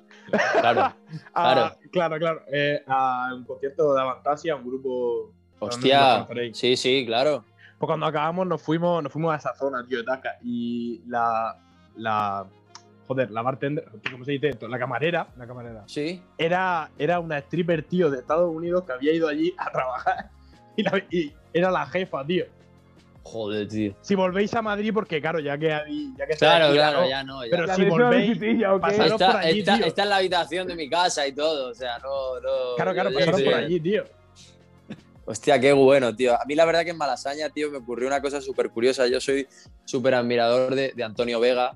[0.60, 0.94] claro.
[1.34, 2.42] Ah, claro, claro.
[2.52, 5.32] eh, a un concierto de Avantasia, un grupo.
[5.60, 6.26] Hostia.
[6.52, 7.44] Sí, sí, claro.
[7.78, 10.38] Pues cuando acabamos nos fuimos, nos fuimos a esa zona, tío, de Taca.
[10.42, 11.58] Y la.
[11.96, 12.46] la
[13.06, 14.66] joder, la bartender, ¿cómo se dice esto?
[14.66, 15.82] La camarera La camarera.
[15.86, 16.22] Sí.
[16.38, 20.30] era, era una stripper, tío, de Estados Unidos que había ido allí a trabajar.
[20.76, 22.46] Y, la- y era la jefa, tío.
[23.24, 23.94] Joder, tío.
[24.02, 27.08] Si volvéis a Madrid, porque claro, ya que, ya que Claro, aquí, claro, ¿no?
[27.08, 27.42] ya no.
[27.44, 27.50] ya.
[27.50, 28.80] Pero La si volvéis, visitilla, ¿ok?
[28.82, 29.86] pasaros por está, allí, está- tío.
[29.86, 31.70] está en la habitación de mi casa y todo.
[31.70, 32.38] O sea, no.
[32.40, 34.04] no Claro, claro, pasaros por allí, tío.
[35.26, 36.34] Hostia, qué bueno, tío.
[36.34, 39.06] A mí la verdad que en Malasaña, tío, me ocurrió una cosa súper curiosa.
[39.06, 39.48] Yo soy
[39.86, 41.74] súper admirador de, de Antonio Vega,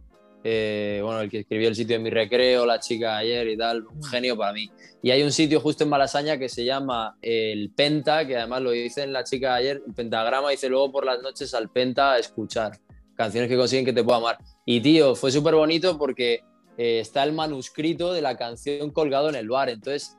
[0.51, 3.87] eh, bueno, el que escribió el sitio de mi recreo, la chica ayer y tal,
[3.87, 4.71] un genio para mí.
[5.03, 8.71] Y hay un sitio justo en Malasaña que se llama el Penta, que además lo
[8.71, 12.19] dice en la chica ayer, el pentagrama dice luego por las noches al Penta a
[12.19, 12.79] escuchar
[13.15, 14.39] canciones que consiguen que te pueda amar.
[14.65, 16.43] Y tío, fue súper bonito porque
[16.79, 19.69] eh, está el manuscrito de la canción colgado en el bar.
[19.69, 20.17] Entonces,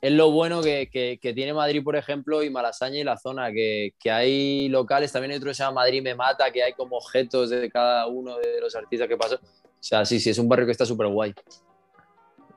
[0.00, 3.50] es lo bueno que, que- que tiene Madrid, por ejemplo, y Malasaña y la zona,
[3.50, 6.72] que, que hay locales, también hay otro que se llama Madrid me mata, que hay
[6.74, 9.36] como objetos de cada uno de los artistas que pasó.
[9.36, 11.32] O sea, sí, sí, es un barrio que está súper guay.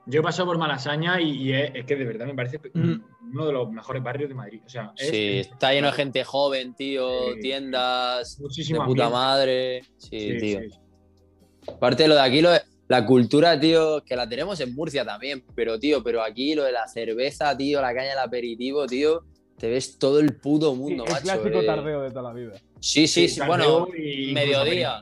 [0.06, 3.02] Yo he pasado por Malasaña y, y es, es que de verdad me parece Mm.
[3.32, 4.60] uno de los mejores barrios de Madrid.
[4.64, 9.08] O sea, es- Sí, es- está lleno de gente joven, tío, tiendas de puta ambiente.
[9.12, 9.82] madre.
[9.98, 10.60] Sí, Sí, tío.
[10.60, 10.68] sí.
[11.68, 15.04] Aparte de lo de aquí, lo de- la cultura, tío, que la tenemos en Murcia
[15.04, 19.22] también, pero, tío, pero aquí lo de la cerveza, tío, la caña del aperitivo, tío,
[19.56, 21.22] te ves todo el puto Sí, mundo, el macho.
[21.22, 21.66] clásico eh.
[21.66, 22.52] tardeo de toda la vida.
[22.80, 25.00] Sí, sí, sí, bueno, y mediodía.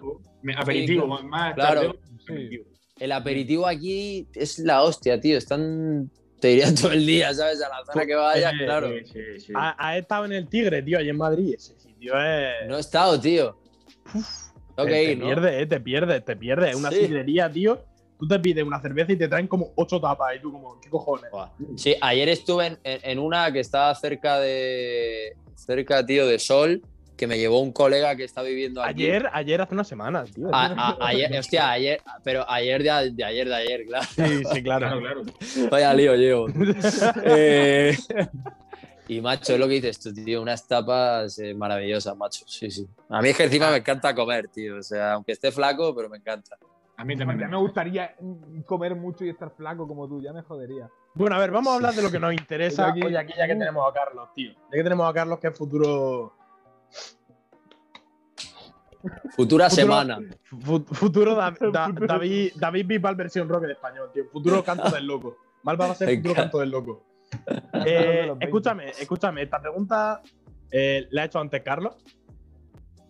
[0.59, 1.81] Aperitivo, Sí, más claro.
[1.81, 1.93] tardeo,
[2.27, 2.33] Sí.
[2.33, 2.65] aperitivo.
[3.01, 7.63] el aperitivo aquí es la hostia, tío, están, te diría todo el día, ¿sabes?
[7.63, 8.89] A la zona que vayas, claro.
[8.91, 9.53] Sí, sí, sí.
[9.57, 11.55] Ha, ha estado en el Tigre, tío, allí en Madrid.
[11.57, 12.69] Ese sitio es.
[12.69, 13.57] No he estado, tío.
[14.85, 15.27] Tengo te, que te ir, ¿no?
[15.27, 16.71] pierdes, eh, te pierdes, te pierdes.
[16.71, 17.07] Es una Sí.
[17.07, 17.85] sidrería, tío.
[18.19, 20.35] Tú te pides una cerveza y te traen como ocho tapas.
[20.37, 21.31] Y tú, como, ¿qué cojones?
[21.77, 25.35] Sí, ayer estuve en, en- en una que estaba cerca de.
[25.55, 26.83] cerca, tío, de Sol,
[27.17, 29.03] que me llevó un colega que está viviendo aquí.
[29.05, 30.49] Ayer, ayer hace una semana, tío.
[30.53, 34.07] A- a- ayer, hostia, ayer, pero ayer de, de ayer de ayer, claro.
[34.15, 34.87] Sí, sí, claro.
[34.87, 35.23] Claro, claro.
[35.71, 36.47] Vaya lío llevo.
[37.25, 37.97] Eh,
[39.09, 42.45] Y macho, es lo que dices tú, tío, unas tapas eh, maravillosas, macho.
[42.47, 42.87] Sí, sí.
[43.09, 44.77] A mí es que encima me encanta comer, tío.
[44.79, 46.59] O sea, aunque esté flaco, pero me encanta.
[46.99, 47.49] A mí Ya también.
[47.49, 48.15] me gustaría
[48.67, 50.91] comer mucho y estar flaco como tú, ya me jodería.
[51.15, 52.93] Bueno, a ver, vamos a hablar de lo que nos interesa.
[52.93, 54.53] Oye, aquí ya que tenemos a Carlos, tío.
[54.53, 56.35] Ya que tenemos a Carlos, que es futuro.
[59.01, 60.19] Futura Futuro- semana.
[60.43, 64.25] fu- futuro Da- Da- Futuro- David, David Bisbal versión rock en español, tío.
[64.31, 65.37] Futuro canto del loco.
[65.63, 67.05] Malva va a ser futuro canto del loco.
[67.87, 68.45] Eh, los 20.
[68.45, 69.43] escúchame, escúchame.
[69.43, 70.23] Esta pregunta
[70.71, 71.97] eh, la ha hecho antes Carlos,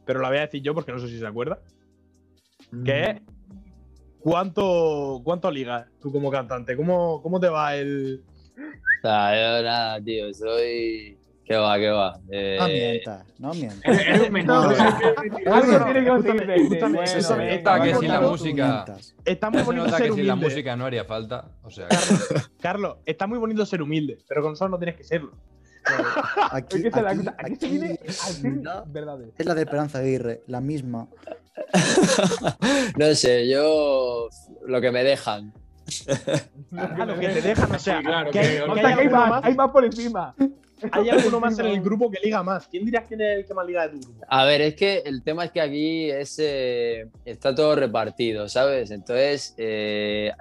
[0.05, 1.61] pero la voy a decir yo porque no sé si se acuerda.
[2.85, 3.23] Que es.
[4.21, 6.77] ¿Cuánto, cuánto ligas tú como cantante?
[6.77, 8.25] ¿Cómo, cómo te va el.
[8.57, 11.19] O sea, yo nada, tío, soy.
[11.49, 12.21] ¿Qué va, qué va?
[12.31, 13.81] Eh, No mientas, no mientas.
[13.85, 14.75] Eres eres un menor.
[14.75, 18.85] Algo tiene que escúchame, conseguir de- escúchame, bueno, escúchame, venga, esta que sin la música-.
[19.25, 20.51] Está muy bonito nota ser que sin la humilde.
[20.51, 21.45] música no haría falta.
[21.63, 21.89] O sea,
[22.61, 25.33] Carlos, está muy bonito ser humilde, pero con nosotros no tienes que serlo.
[26.51, 28.63] Aquí, Es es aquí- se viene decir
[29.39, 31.09] es la de Esperanza Aguirre, la misma.
[32.99, 34.29] No sé, yo.
[34.67, 35.53] Lo que me dejan.
[36.71, 39.01] Lo que te dejan, o sea, claro, que que- hay, O que sea hay que
[39.01, 40.35] hay alguno más, más, hay más por encima.
[40.91, 42.67] Hay alguno más en el grupo que liga más.
[42.69, 44.25] ¿Quién dirías quién es el que más liga de tu grupo?
[44.29, 48.91] A ver, es que el tema es que aquí es, eh, está todo repartido, ¿sabes?
[48.91, 50.33] Entonces, eh,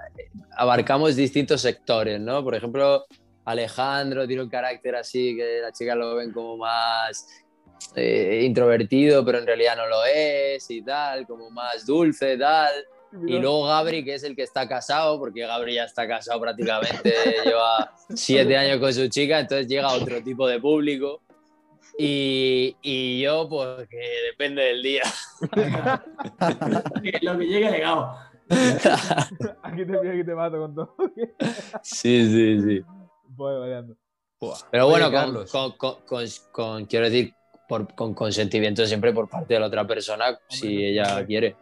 [0.56, 2.42] abarcamos distintos sectores, ¿no?
[2.42, 3.04] Por ejemplo,
[3.44, 7.26] Alejandro tiene un carácter así que las chicas lo ven como más
[7.94, 12.72] eh, introvertido, pero en realidad no lo es y tal, como más dulce, tal.
[13.26, 17.12] Y luego Gabri, que es el que está casado, porque Gabri ya está casado prácticamente,
[17.44, 21.22] lleva siete años con su chica, entonces llega otro tipo de público.
[22.00, 23.98] Y, y yo, pues que
[24.30, 25.02] depende del día.
[27.22, 28.14] Lo que llegue legado.
[29.62, 30.94] Aquí te pido que te mato con todo.
[31.82, 32.82] Sí, sí, sí.
[33.30, 33.96] Voy variando.
[34.70, 35.50] Pero Oye, bueno, con, Carlos.
[35.50, 37.34] con- con- con- con- quiero decir,
[37.68, 41.56] por, con consentimiento siempre por parte de la otra persona, si ella quiere.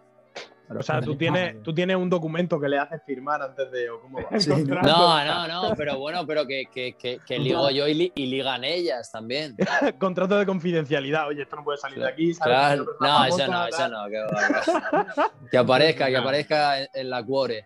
[0.69, 3.89] O sea, tú tienes, tú tienes un documento que le haces firmar antes de.
[3.91, 4.41] ¿o cómo va?
[4.41, 8.13] Sí, No, no, no, pero bueno, pero que, que, que, que ligo yo y, li-
[8.17, 9.57] y ligan ellas también.
[9.99, 11.29] Contrato de confidencialidad.
[11.29, 12.35] Oye, esto no puede salir de aquí.
[12.35, 12.57] ¿sabes?
[12.57, 14.07] Claro, no, eso no, eso no.
[15.51, 17.65] Que, aparezca, que aparezca en, en la cuore.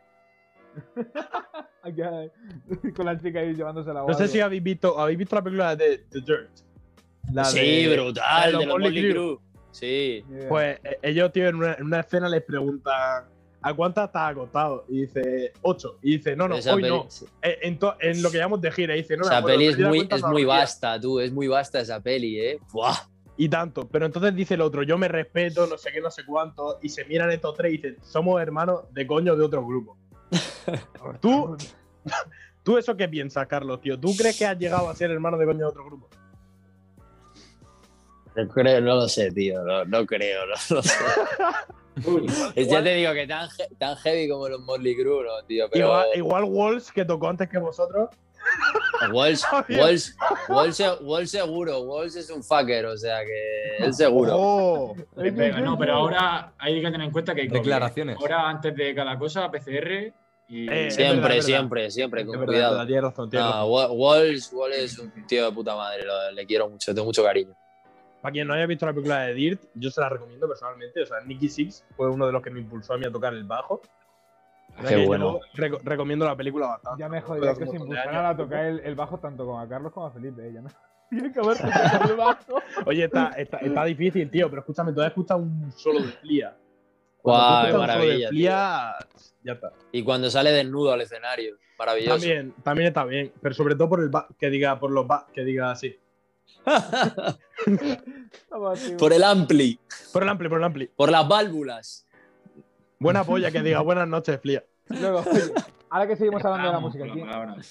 [2.94, 5.76] Con la chica ahí llevándose la No sé si habéis visto, ¿habéis visto la película
[5.76, 6.50] de The Dirt.
[7.32, 9.38] La Sí, de- brutal, de los de los Crue.
[9.72, 10.24] Sí.
[10.48, 13.24] Pues eh, ellos, tío, en una, en una escena les preguntan
[13.62, 14.84] ¿a cuántas estás acostado?
[14.88, 15.98] Y dice, ocho.
[16.02, 17.06] Y dice, no, no, Esa hoy peli- no.
[17.42, 18.94] Eh, En, to- en lo que llamamos de gira.
[18.96, 20.60] Y dice, no, esa peli es perdí la muy, es muy los días".
[20.60, 22.58] vasta, tú, es muy vasta esa peli, ¿eh?
[22.72, 22.94] Buah.
[23.36, 23.86] Y tanto.
[23.88, 26.78] Pero entonces dice el otro, yo me respeto, no sé qué, no sé cuánto.
[26.82, 29.96] Y se miran estos tres y dicen, somos hermanos de coño de otro grupo.
[31.20, 31.56] ¿Tú,
[32.62, 33.98] ¿Tú eso qué piensas, Carlos, tío?
[33.98, 36.08] ¿Tú crees que has llegado a ser hermano de coño de otro grupo?
[38.36, 40.94] No, creo, no lo sé, tío, no, no creo, no lo sé.
[42.04, 42.26] Uy,
[42.68, 45.86] ya te digo que tan, he- tan heavy como los Motley Crue, no, tío, pero
[45.86, 48.08] Igual, igual Walls, que tocó antes que vosotros.
[49.12, 49.44] Walls.
[49.68, 50.16] Walls,
[50.48, 54.32] Walls, Walls seguro, Walls es un fucker, o sea que él seguro.
[54.34, 57.48] Oh, no, pero ahora hay que tener en cuenta que hay.
[57.48, 58.16] Declaraciones.
[58.18, 60.12] Ahora, antes de cada cosa, PCR
[60.48, 60.70] y.
[60.70, 61.42] Eh, Siempre, verdad.
[61.42, 62.70] siempre, siempre, con cuidado.
[62.72, 63.70] verdad, tienes razón, tienes razón.
[63.70, 67.22] Wa- Walls, Walls es un tío de puta madre, lo- le quiero mucho, tengo mucho
[67.22, 67.54] cariño.
[68.20, 71.02] Para quien no haya visto la película de Dirt, yo se la recomiendo personalmente.
[71.02, 73.32] O sea, Nicky Six fue uno de los que me impulsó a mí a tocar
[73.32, 73.80] el bajo.
[74.86, 75.40] Qué bueno.
[75.54, 77.00] reco- recomiendo la película bastante.
[77.00, 79.92] Ya me jodía que se impulsaran a tocar el, el bajo tanto como a Carlos
[79.92, 80.46] como a Felipe.
[80.48, 80.68] Ella, ¿no?
[81.10, 82.62] Tiene que haber tocado el bajo.
[82.86, 86.56] Oye, está, está, está difícil, tío, pero escúchame, tú has escuchado un solo de Flia.
[87.16, 88.94] Escuchas solo maravilla, de Flia,
[89.42, 89.72] ya está.
[89.92, 92.12] Y cuando sale desnudo al escenario, maravilloso.
[92.16, 95.72] También, también está bien, pero sobre todo por el que diga por los que diga
[95.72, 95.98] así.
[98.98, 99.78] Por el ampli,
[100.12, 100.86] Por el ampli, por el ampli.
[100.88, 102.06] por las válvulas.
[102.98, 104.64] Buena polla que diga buenas noches, Flia.
[104.88, 105.52] Luego, oye,
[105.88, 107.28] ahora que seguimos hablando de la música, la ¿quién,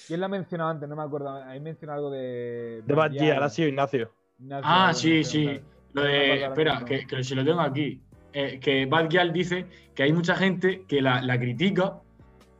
[0.07, 0.87] quién la ha mencionado antes?
[0.89, 1.31] No me acuerdo.
[1.43, 2.81] Ahí mencionó algo de.
[2.85, 4.11] De Bad Gear, ha sido Ignacio.
[4.39, 5.59] Ignacio, Ah, sí, sí.
[5.93, 6.45] Lo de.
[6.45, 8.01] Espera, que, que si lo tengo aquí.
[8.31, 9.65] Eh, que Bad Gyal dice
[9.95, 11.97] que hay mucha gente que la, la critica,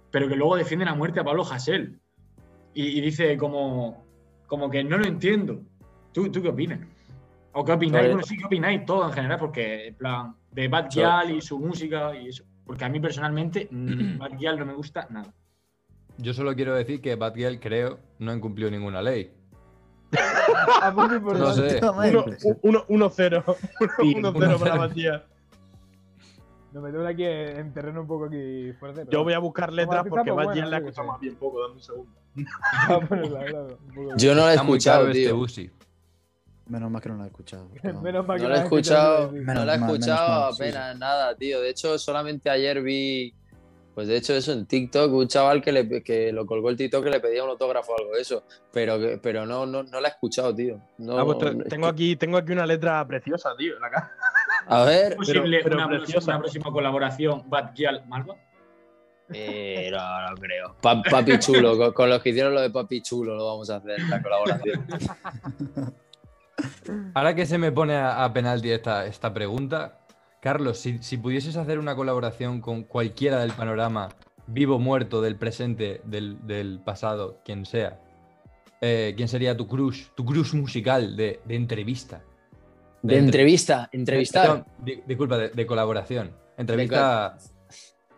[0.10, 2.00] pero que luego defienden a muerte a Pablo Hasél.
[2.74, 4.04] Y, y dice como,
[4.48, 5.62] como que no lo entiendo.
[6.12, 6.80] ¿Tú, ¿Tú qué opinas?
[7.54, 8.08] ¿O qué opináis?
[8.08, 9.40] Bueno, sí, ¿qué opináis todo en general?
[9.40, 12.44] Porque, en plan, de Bad Gyal y su música y eso.
[12.66, 15.34] Porque a mí personalmente, mm, Bad Gyal no me gusta nada.
[16.18, 19.32] yo solo quiero decir que Batgirl, creo, no incumplió ninguna ley.
[20.82, 20.92] Ah.
[20.96, 21.80] No sé.
[22.64, 23.44] Uno- uno- 1-0.
[24.02, 24.78] Sí, 1-0 para 1-0.
[24.80, 25.28] Bad Gear.
[26.74, 29.06] Nos metemos aquí en terreno un poco aquí fuerte.
[29.10, 31.04] Yo voy a buscar letras porque pues Bad Gear bueno, la sé.
[31.04, 32.12] más bien poco, dame un segundo.
[32.88, 34.18] Vamos a ponerla, claro, un poco.
[34.18, 35.38] Yo no lo he escuchado, este tío.
[35.38, 35.70] Uzi.
[36.70, 37.68] Menos mal que no lo he escuchado.
[37.84, 38.02] No.
[38.02, 41.36] Menos mal que No lo lo he escuchado, no lo he escuchado sí, apenas nada,
[41.36, 41.62] tío.
[41.62, 43.34] De hecho, solamente ayer vi,
[43.96, 47.04] pues de hecho eso en TikTok, un chaval que, le, que lo colgó el TikTok
[47.04, 50.08] que le pedía un autógrafo o algo de eso, pero, pero no, no, no la
[50.10, 50.80] he escuchado, tío.
[51.00, 54.12] No, Ah, pues te- tengo, aquí, tengo aquí una letra preciosa, tío, en la cara.
[54.68, 56.32] A ver, ¿Es posible pero una, próxima- preciosa.
[56.32, 58.36] una próxima colaboración Bad Gyal Malva?
[59.32, 60.76] eh, no, no creo.
[60.82, 63.76] Pa- papi Chulo, con, con los que hicieron lo de Papi Chulo lo vamos a
[63.78, 64.86] hacer, la colaboración.
[67.14, 70.00] Ahora que se me pone a, a penalti esta, esta pregunta,
[70.42, 74.10] Carlos, si, si pudieses hacer una colaboración con cualquiera del panorama,
[74.48, 78.00] vivo, muerto, del presente, del, del pasado, quien sea,
[78.82, 82.24] eh, ¿quién sería tu crush, tu crush musical de, de entrevista?
[83.02, 84.46] De entrevista, entrevistar.
[84.48, 86.36] Perdón, di- disculpa, de, de colaboración.
[86.58, 87.38] Entrevista.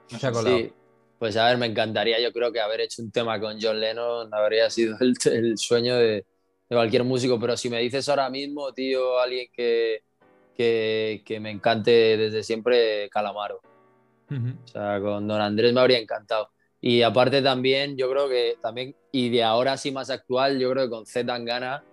[0.08, 0.58] se ha colado.
[0.58, 0.74] Sí,
[1.20, 4.34] pues a ver, me encantaría, yo creo que haber hecho un tema con John Lennon
[4.34, 6.26] habría sido el, el sueño de,
[6.72, 10.04] de cualquier músico, pero si me dices ahora mismo, tío, alguien que,
[10.56, 13.60] que, que me encante desde siempre, Calamaro.
[14.30, 16.50] O sea, con Don Andrés me habría encantado.
[16.80, 20.86] Y aparte también, yo creo que también, y de ahora sí más actual, yo creo
[20.86, 21.84] que con Z Tangana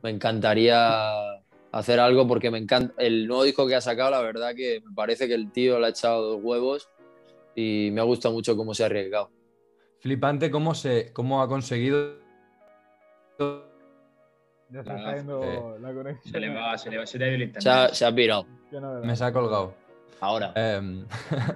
[0.00, 1.18] me encantaría
[1.72, 4.94] hacer algo porque me encanta el nuevo disco que ha sacado, la verdad que me
[4.94, 6.88] parece que el tío le ha echado dos huevos
[7.56, 9.32] y me ha gustado mucho cómo se ha arriesgado.
[9.98, 12.20] Flipante cómo, se, cómo ha conseguido.
[14.72, 16.32] Ya se está yendo eh, la conexión.
[16.32, 17.92] Se le va, se le va, se le ha ido el internet.
[17.92, 18.46] Se ha, pirado.
[19.02, 19.74] Me se ha colgado.
[20.20, 20.52] Ahora.
[20.54, 21.06] Em,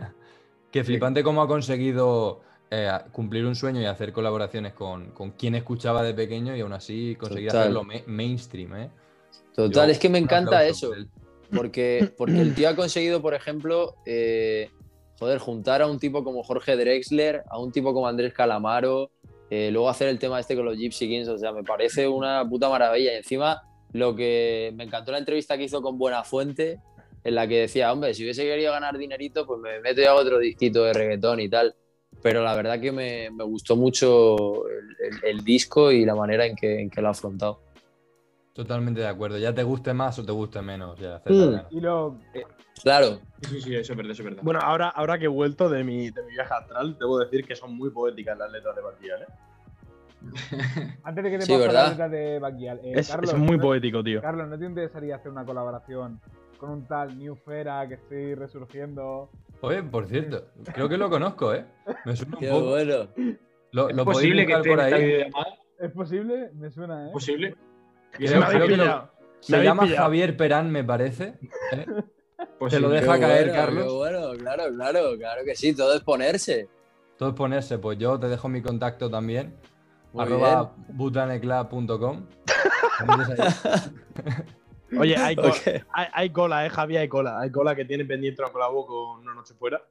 [0.71, 5.55] que flipante cómo ha conseguido eh, cumplir un sueño y hacer colaboraciones con, con quien
[5.55, 7.63] escuchaba de pequeño y aún así conseguir Total.
[7.63, 8.91] hacerlo ma- mainstream, ¿eh?
[9.55, 10.93] Total, Yo, es que me encanta eso.
[11.55, 14.71] Porque, porque el tío ha conseguido, por ejemplo, eh,
[15.21, 19.13] joder, juntar a un tipo como Jorge Drexler, a un tipo como Andrés Calamaro,
[19.57, 22.49] eh, luego hacer el tema este con los Gypsy Kings, o sea, me parece una
[22.49, 23.13] puta maravilla.
[23.15, 23.63] Y encima,
[23.93, 26.81] lo que me encantó la entrevista que hizo con Buenafuente,
[27.23, 30.19] en la que decía, hombre, si hubiese querido ganar dinerito, pues me meto y hago
[30.19, 31.75] otro disquito de reggaetón y tal.
[32.23, 36.47] Pero la verdad que me, me gustó mucho el, el- el disco y la manera
[36.47, 37.61] en que, en que lo ha afrontado.
[38.55, 39.37] Totalmente de acuerdo.
[39.37, 40.99] Ya te guste más o te guste menos.
[40.99, 41.51] Ya, Mm.
[41.53, 42.17] la- Y lo,
[42.83, 44.43] Claro, Sí, sí, sí, eso es verdad, eso es verdad.
[44.43, 47.55] Bueno, ahora, ahora que he vuelto de mi, de mi viaje astral, debo decir que
[47.57, 49.27] son muy poéticas las letras de Baquial, ¿eh?
[51.05, 51.83] antes de que te Sí, pongas ¿verdad?
[51.85, 54.21] la letra de Baquial, eh, Es, Carlos, es muy ¿no- poético, tío.
[54.23, 56.21] Carlos, ¿no te interesaría hacer una colaboración
[56.59, 59.29] con un tal New Fera que estoy resurgiendo?
[59.61, 61.65] Oye, por cierto, creo que lo conozco, ¿eh?
[62.05, 62.71] Me suena un qué poco.
[62.71, 63.09] bueno.
[63.73, 65.25] Lo, ¿Es lo posible que esté por ahí.
[65.79, 66.51] ¿Es posible?
[66.55, 67.07] Me suena, ¿eh?
[67.09, 67.55] ¿Es posible?
[68.17, 69.11] Creo- me habéis creo que lo- pillado.
[69.49, 70.03] Me Se llama pillado.
[70.05, 71.35] Javier Perán, me parece.
[71.73, 71.87] ¿eh?
[72.59, 73.85] Pues Te lo deja Qué caer, bueno, Carlos.
[73.85, 76.69] Qué bueno, claro, claro, claro que sí, todo es ponerse.
[77.19, 79.55] Todo es ponerse, pues yo te dejo mi contacto también.
[80.13, 82.27] Muy arroba butaneclub.com.
[84.99, 85.57] Oye, hay, co- Ok.
[85.93, 87.41] hay, hay cola, eh, Javi, hay cola.
[87.41, 89.83] Hay cola que tiene pendiente una colabo con una noche fuera.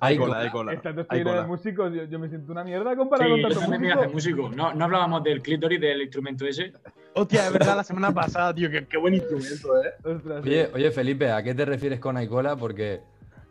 [0.00, 0.72] Hay cola, hay cola.
[0.72, 1.46] Hay lleno de cola.
[1.46, 4.12] músicos, yo, yo me siento una mierda Sí, comparado yo con hace músicos.
[4.12, 4.48] músico.
[4.50, 6.72] No, no hablábamos del clítoris, del instrumento ese.
[7.14, 9.90] Hostia, es verdad, la semana pasada, tío, qué, qué buen instrumento, eh.
[10.02, 10.48] Ostras, sí.
[10.50, 12.56] Oye, oye, Felipe, ¿a qué te refieres con Aicola?
[12.56, 13.00] Porque,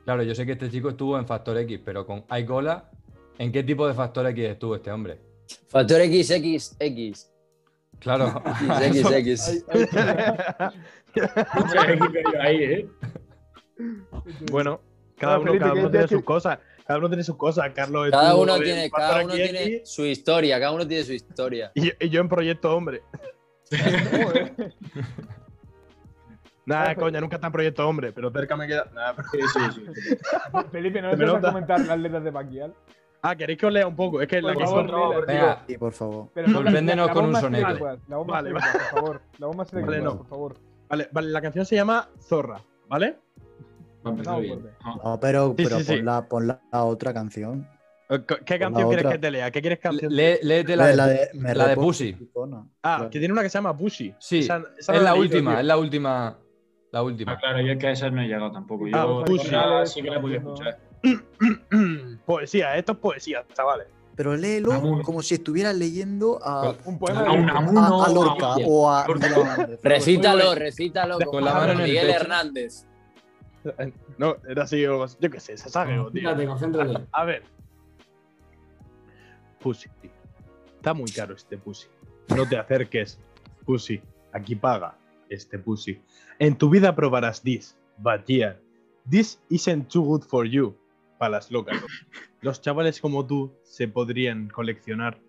[0.04, 2.89] claro, yo sé que este chico estuvo en Factor X, pero con Aicola,
[3.38, 5.19] ¿en qué tipo de Factor X estuvo este hombre?
[5.67, 7.30] Factor XXX.
[8.00, 8.30] Claro.
[8.91, 9.65] XXX.
[9.69, 10.69] Ay, ay,
[11.56, 12.88] Mucha equipo ahí, ¿eh?
[14.52, 14.82] Bueno,
[15.22, 16.60] cada uno, Felipe, cada ¿qué uno tiene sus cosas.
[16.86, 17.72] Cada uno tiene sus cosas.
[17.74, 21.14] Carlos Cada estuvo uno en tiene, cada uno tiene su historia, cada uno tiene su
[21.14, 21.72] historia.
[21.76, 23.02] Y, y yo en Proyecto Hombre.
[23.70, 24.74] joder.
[26.66, 28.86] Nada, coña, nunca está en Proyecto Hombre, pero cerca me queda.
[28.94, 30.18] Nada, pero- Sí, sí, sí.
[30.72, 32.74] Felipe, ¿no Me a comentar las letras de Baquial?
[33.24, 34.22] Ah, ¿queréis que os lea un poco?
[34.22, 36.30] Es que la Por que favor, Venga, Sí, por favor.
[36.36, 37.68] No, Sorpréndenos la con un soneto.
[37.76, 39.22] que La más Vale, seria, por favor.
[39.38, 40.18] La que Vale, no.
[40.18, 40.56] por favor.
[40.90, 43.18] Vale, vale, la canción se llama Zorra, ¿vale?
[44.06, 44.54] Va a empezar No, bien.
[44.62, 44.96] porque- Ah.
[45.04, 45.96] No, pero, Sí, pero sí, sí.
[45.98, 47.68] pon, La, pon la, la otra canción.
[48.46, 49.12] ¿Qué canción quieres otra.
[49.12, 49.52] que te lea?
[49.52, 50.12] ¿Qué quieres canción?
[50.14, 52.18] lé- léete la, La, de, la de, la Pussy.
[52.84, 53.10] Ah, Claro.
[53.10, 54.14] que tiene una que se llama Pussy.
[54.20, 56.38] Sí, Esa- esa es la última, es la última.
[56.92, 57.38] La Ah, última.
[57.38, 58.86] claro, yo es que a esas no he llegado tampoco.
[58.86, 60.78] Yo Ah, pues, esa sí que la he podido escuchar.
[62.26, 63.88] poesía, esto es poesía, chavales.
[64.16, 68.58] Pero léelo como si estuvieras leyendo a, Un poema A un a, a Lorca a-
[68.68, 69.08] o a.
[69.82, 72.10] Recítalo, recítalo Con la mano Miguel.
[72.10, 72.86] Hernández.
[74.17, 76.24] No, era así, yo qué sé, Sasageo, tío.
[76.30, 77.08] Concéntrate, concéntrate.
[77.12, 77.43] A ver.
[79.60, 79.89] Pussy.
[80.76, 81.88] Está muy caro este pussy.
[82.36, 83.19] No te acerques.
[83.65, 84.02] Pussy.
[84.33, 84.98] Aquí paga
[85.29, 86.02] este pussy.
[86.40, 88.58] En tu vida probarás this, but yeah.
[89.10, 90.75] This isn't too good for you.
[91.17, 91.77] Para las locas.
[92.42, 95.19] Los chavales como tú se podrían coleccionar.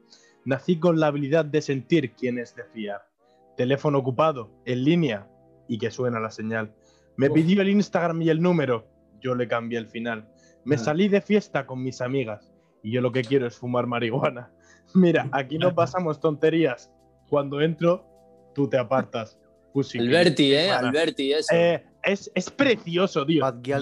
[0.44, 3.12] Nací con la habilidad de sentir quién es de fiar.
[3.56, 5.28] teléfono ocupado, en línea
[5.68, 6.74] y que suena la señal.
[7.16, 7.34] Me Uf.
[7.34, 8.86] pidió el Instagram y el número,
[9.20, 10.28] yo le cambié el final.
[10.64, 10.78] Me Ah.
[10.78, 12.52] salí de fiesta con mis amigas
[12.82, 14.50] y yo lo que quiero es fumar marihuana.
[14.94, 16.90] Mira, aquí no pasamos tonterías.
[17.28, 18.04] Cuando entro,
[18.54, 19.38] tú te apartas.
[19.72, 19.98] Pussy.
[19.98, 20.70] Alberti, ¿eh?
[20.70, 21.48] Alberti, eso.
[21.54, 23.42] Eh, es, es precioso, tío.
[23.62, 23.80] García-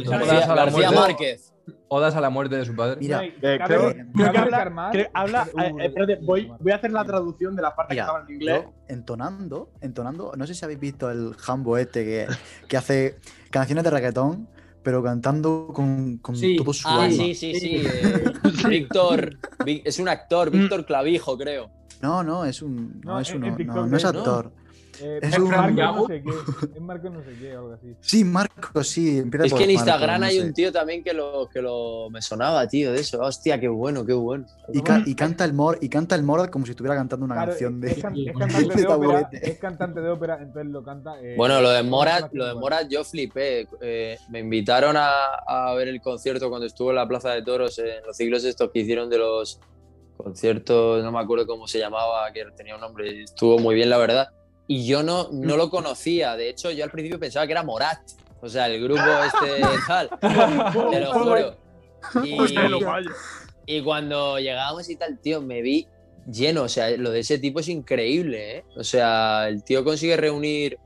[0.54, 0.90] García.
[0.92, 1.49] Márquez.
[1.88, 2.96] Odas a la muerte de su padre.
[3.00, 3.58] Mira, Eh, creo-
[3.94, 7.74] que habla- recalcar más- Creo- habla, eh, espérate, voy, a hacer la traducción de la
[7.74, 8.62] parte Mira, que estaba en inglés.
[8.64, 12.26] yo entonando, entonando, no sé si habéis visto el Jambo este que,
[12.68, 13.16] que hace
[13.50, 14.48] canciones de reggaetón,
[14.82, 16.56] pero cantando con, con Sí.
[16.56, 17.10] todo su Ah, alma.
[17.10, 17.82] sí, sí, sí.
[17.84, 18.24] eh,
[18.68, 19.36] Víctor,
[19.66, 21.70] es un actor, Víctor Clavijo, creo.
[22.00, 23.00] No, no, es un.
[23.04, 24.52] No, No, es uno, no, no es actor.
[25.00, 26.30] Eh, Es es un- Marco no sé qué.
[26.74, 27.94] Es Marco no sé qué, algo así.
[28.00, 29.18] Sí, Marco, sí.
[29.18, 30.42] empieza Es por que en Marco, Instagram no hay sé.
[30.46, 33.20] un tío también que lo, que lo me sonaba, tío, de eso.
[33.20, 34.46] Hostia, qué bueno, qué bueno.
[34.72, 37.34] Y, ca- y canta el Mor, y canta el Morat como si estuviera cantando una
[37.34, 38.02] Claro, canción es, de.
[38.02, 39.50] can- es con cantante de de ópera, taburete.
[39.50, 41.20] es cantante de ópera, entonces lo canta.
[41.22, 43.66] eh, Bueno, lo de con Morat, lo de Morat yo flipé.
[43.80, 45.10] Eh, me invitaron a,
[45.46, 48.70] a ver el concierto cuando estuvo en la Plaza de Toros, en los ciclos estos
[48.72, 49.58] que hicieron de los
[50.16, 53.88] conciertos, no me acuerdo cómo se llamaba, que tenía un nombre, y estuvo muy bien,
[53.88, 54.28] la verdad.
[54.72, 57.98] Y yo no, no lo conocía, de hecho, yo al principio pensaba que era Morat,
[58.40, 61.56] o sea, el grupo este tal, te lo juro.
[63.66, 65.88] Y, cuando llegábamos y tal, tío, me vi
[66.30, 66.62] lleno.
[66.62, 68.64] O sea, lo de ese tipo es increíble, ¿eh?
[68.76, 70.78] O sea, el tío consigue reunir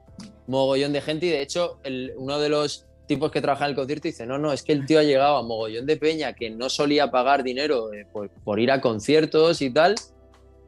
[0.47, 3.76] mogollón de gente y de hecho, el- uno de los tipos que trabaja en el
[3.76, 6.49] concierto dice, no, no, es que el tío ha llegado a mogollón de peña que
[6.49, 9.95] no solía pagar dinero eh, por, por ir a conciertos y tal.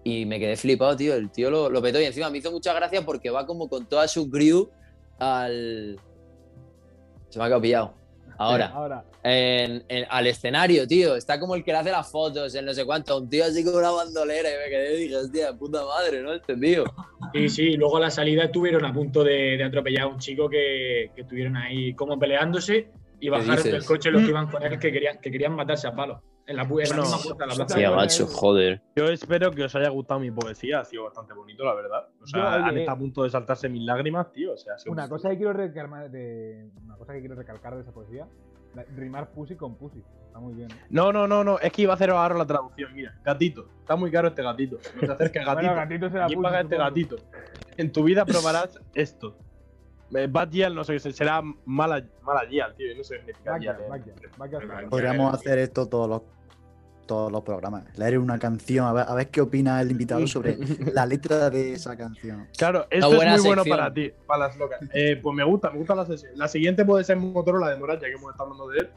[0.08, 1.14] Y me quedé flipado, tío.
[1.14, 3.86] El tío lo, lo petó y encima me hizo mucha gracia porque va como con
[3.86, 4.68] toda su crew
[5.18, 5.98] al...
[7.28, 7.94] Se me ha quedado pillado.
[8.38, 11.16] Ahora Ahora, en- en- al escenario, tío.
[11.16, 13.18] Está como el que le hace las fotos en no sé cuánto.
[13.18, 16.32] Un tío así con una bandolera y me quedé y dije, hostia, puta madre, ¿no?
[16.34, 16.84] Este tío.
[17.34, 20.48] Sí, sí, luego a la salida estuvieron a punto de, de atropellar a un chico
[20.48, 22.88] que, que estuvieron ahí como peleándose
[23.18, 25.94] y bajaron del coche los que iban con él que querían, que querían matarse a
[25.94, 26.20] palos.
[26.46, 27.90] En la, en la misma puerta plaza.
[27.90, 28.80] Macho, joder.
[28.94, 32.08] Yo espero que os haya gustado mi poesía, ha sido bastante bonito, la verdad.
[32.22, 34.52] O sea, Yo, oye, han estado a punto de saltarse mis lágrimas, tío.
[34.52, 37.74] O sea, ha sido una cosa que quiero recalcar de, una cosa que quiero recalcar
[37.74, 38.28] de esa poesía,
[38.74, 40.02] la- rimar pussy con pussy.
[40.26, 40.70] Está muy bien.
[40.70, 40.86] ¿eh?
[40.90, 42.94] No, no, no, no, es que iba a hacer ahora la traducción.
[42.94, 44.78] Mira, gatito, está muy caro este gatito.
[44.94, 45.62] No te acerques, gatito.
[45.66, 47.16] Bueno, gatito será ¿Quién pussy, paga este gatito?
[47.76, 49.36] En tu vida probarás esto.
[50.14, 52.88] Eh, Bad no sé qué será mala, mala Gyal, tío.
[52.92, 54.86] yo No sé qué significa eh.
[54.88, 56.22] Podríamos hacer esto todos los,
[57.06, 57.84] todos los programas.
[57.96, 60.58] Leer una canción, a ver, a ver qué opina el invitado sobre
[60.92, 62.48] la letra de esa canción.
[62.56, 64.80] Claro, esto es muy bueno para ti, para las locas.
[64.92, 66.32] Eh, pues me gusta, me gusta la sesión.
[66.36, 68.90] La siguiente puede ser Motorola de Morat, ya que hemos estado hablando de él.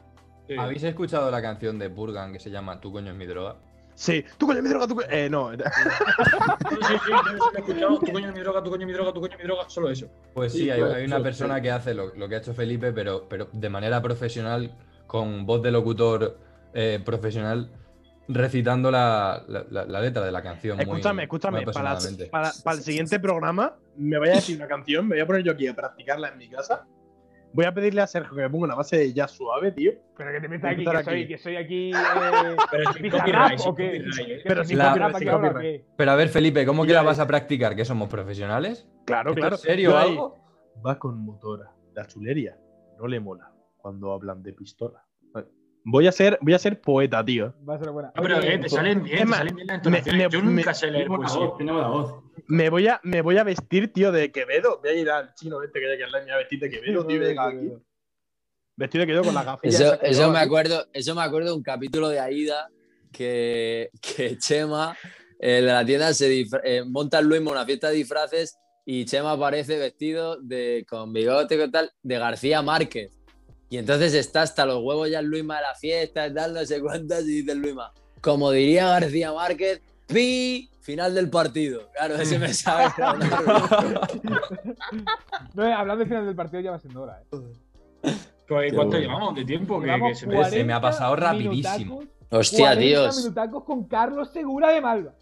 [0.48, 0.54] Sí.
[0.58, 3.56] ¿Habéis escuchado la canción de Burgan que se llama Tu coño es mi droga?
[3.94, 5.06] Sí, tú coño, mi droga, tú coño.
[5.10, 5.52] Eh, no.
[5.52, 7.98] Sí, sí, sí, yo he escuchado.
[7.98, 9.68] Tu coño es mi droga, tu coño es mi droga, tu coño es mi droga,
[9.68, 10.08] solo eso.
[10.32, 11.62] Pues sí, Sí, hay, pues, hay una sí, persona sí.
[11.62, 14.72] que hace lo, lo que ha hecho Felipe, pero, pero de manera profesional,
[15.06, 16.38] con voz de locutor
[16.72, 17.70] eh, profesional,
[18.32, 20.76] recitando la, la- la- la letra de la canción.
[20.76, 21.58] muy- Escúchame, escúchame.
[21.64, 22.26] muy Para, apasionadamente.
[22.30, 25.42] para- para el siguiente programa, me voy a decir una canción, me voy a poner
[25.42, 26.86] yo aquí a practicarla en mi casa.
[27.52, 29.90] Voy a pedirle a Sergio que me ponga una base de jazz suave, tío.
[30.16, 31.28] Pero que te metas aquí, empezar que soy, aquí.
[31.28, 31.90] que soy aquí.
[31.90, 33.86] Eh, Pero sin copyright, sin ¿o qué?
[33.86, 34.42] copyright, eh.
[34.46, 35.84] Pero ¿Que sin copyright.
[35.96, 37.74] Pero a ver, Felipe, ¿cómo que la vas a practicar?
[37.74, 38.86] ¿Que somos profesionales?
[39.04, 39.56] Claro, ¿Esto claro.
[39.56, 40.38] ¿En serio algo?
[40.86, 41.72] Va con motora.
[41.92, 42.56] La chulería
[43.00, 45.02] no le mola cuando hablan de pistola.
[45.84, 47.54] Voy a ser, voy a ser poeta, tío.
[47.68, 48.12] Va a ser buena.
[48.14, 50.26] Ah, pero Oye, eh, te salen bien, te salen bien las entonaciones.
[50.26, 51.38] me- Yo me- nunca sé leer poesía.
[51.38, 52.14] voz, tiene buena voz.
[52.46, 54.78] Me voy a, me voy a vestir, tío, de Quevedo.
[54.80, 56.70] Voy a ir al chino este que hay lado y me voy a vestir de
[56.70, 57.40] Quevedo, tío.
[57.40, 57.72] aquí.
[58.76, 59.76] Vestido de Quevedo con la gafilla.
[59.78, 60.46] Eso, que me aquí.
[60.46, 62.68] acuerdo, eso me acuerdo de un capítulo de Aida
[63.12, 64.96] que, que Chema,
[65.38, 69.78] de la tienda, se eh, monta el Luismo una fiesta de disfraces y Chema aparece
[69.78, 73.19] vestido de, con bigote y tal, de García Márquez.
[73.70, 76.64] Y entonces está hasta los huevos ya el Luisma de la fiesta y tal, no
[76.66, 81.88] sé cuántas, y dice el Luisma, como diría García Márquez, pi, final del partido.
[81.94, 82.90] Claro, ese me sabe.
[85.54, 87.20] No, eh, hablando del final del partido ya va siendo hora.
[87.20, 87.26] Eh.
[87.30, 87.42] Pues,
[88.02, 88.98] Qué ¿Cuánto bueno.
[88.98, 89.80] llevamos de tiempo?
[89.80, 92.00] Que, se me- 40 Se me ha pasado rapidísimo.
[92.00, 93.16] minutacos- Hostia, 40 tíos.
[93.18, 95.12] minutacos con Carlos Segura de Malva.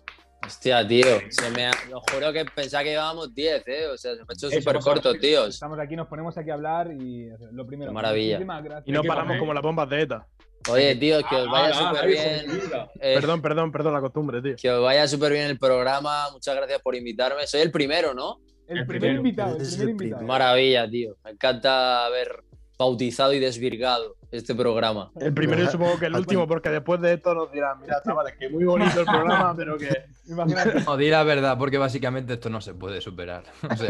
[0.49, 1.05] Hostia, tío.
[1.29, 1.71] Se me ha...
[1.95, 3.87] Os juro que pensaba que llevábamos 10, ¿eh?
[3.89, 5.49] O sea, se me ha hecho súper corto, tíos.
[5.51, 7.91] Estamos aquí, nos ponemos aquí a hablar y lo primero.
[7.91, 8.41] Qué maravilla.
[8.87, 10.27] Y no ¿Qué paramos como las bombas de ETA.
[10.71, 12.61] Oye, tío, que os vaya Ah, ah, súper bien.
[13.01, 14.57] eh, Perdón, perdón, perdón la costumbre, tío.
[14.57, 16.31] Que os vaya súper bien el programa.
[16.33, 17.47] Muchas gracias por invitarme.
[17.47, 18.39] Soy el primero, ¿no?
[18.67, 19.17] El El primer primero.
[19.19, 20.23] invitado, el primer invitado.
[20.27, 21.17] Maravilla, tío.
[21.25, 22.43] Me encanta haber
[22.79, 25.11] bautizado y desvirgado este programa.
[25.19, 28.35] El primero y supongo que el último, porque después de esto nos dirán, mira, chavales,
[28.37, 29.89] que muy bonito el programa, pero que.
[30.27, 30.81] Imagínate.
[30.85, 33.45] No, di la verdad, porque básicamente esto no se puede superar.
[33.71, 33.89] O sea,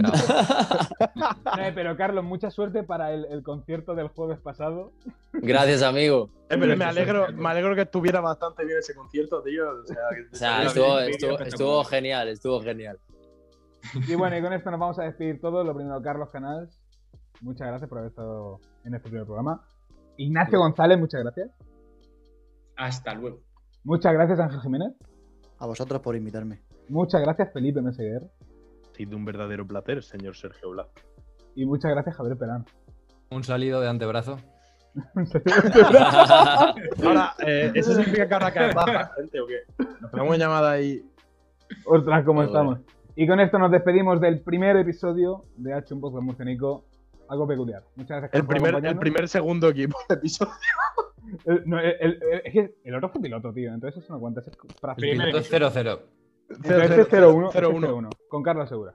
[1.58, 4.92] Eh, pero Carlos, mucha suerte para el, el concierto del jueves pasado.
[5.32, 6.30] Gracias, amigo.
[6.50, 9.68] Eh, pero me alegro, me alegro que estuviera bastante bien ese concierto, tío.
[9.82, 11.10] O sea, que O sea, estuviera estuvo, bien.
[11.10, 12.98] estuvo, estuvo genial, estuvo genial.
[14.06, 15.66] Y bueno, y con esto nos vamos a despedir todos.
[15.66, 16.78] Lo primero, Carlos Canals,
[17.40, 19.62] muchas gracias por haber estado en este primer programa.
[20.18, 21.50] Ignacio González, muchas gracias.
[22.76, 23.40] Hasta luego.
[23.84, 24.92] Muchas gracias, Ángel Jiménez.
[25.58, 26.60] A vosotros por invitarme.
[26.88, 28.22] Muchas gracias, Felipe Meseguer.
[28.22, 30.88] Ha sido un verdadero placer, señor Sergio Blas.
[31.54, 32.64] Y muchas gracias, Javier Perán.
[33.30, 34.38] un salido de antebrazo.
[37.04, 39.60] Ahora, eh, ¿eso significa que ahora cae baja, gente, o qué?
[40.00, 41.04] Nos ponemos en llamada ahí.
[41.86, 42.80] Ostras, ¿cómo estamos?
[43.14, 46.87] Y con esto nos despedimos del primer episodio de H un poco murcianico.
[47.28, 47.82] Algo peculiar.
[47.96, 50.52] Muchas gracias El Carlos, por primer, el primer segundo equipo de episodio.
[51.44, 53.72] El, no, el- el- el- es que el otro fue piloto, tío.
[53.74, 54.40] Entonces eso no cuenta.
[54.40, 54.50] es
[54.80, 56.00] para El piloto es 0-0.
[56.48, 57.46] Entonces este es 0-1.
[57.48, 57.82] este es 0-1.
[57.82, 58.94] 0-1, Con Carlos Segura.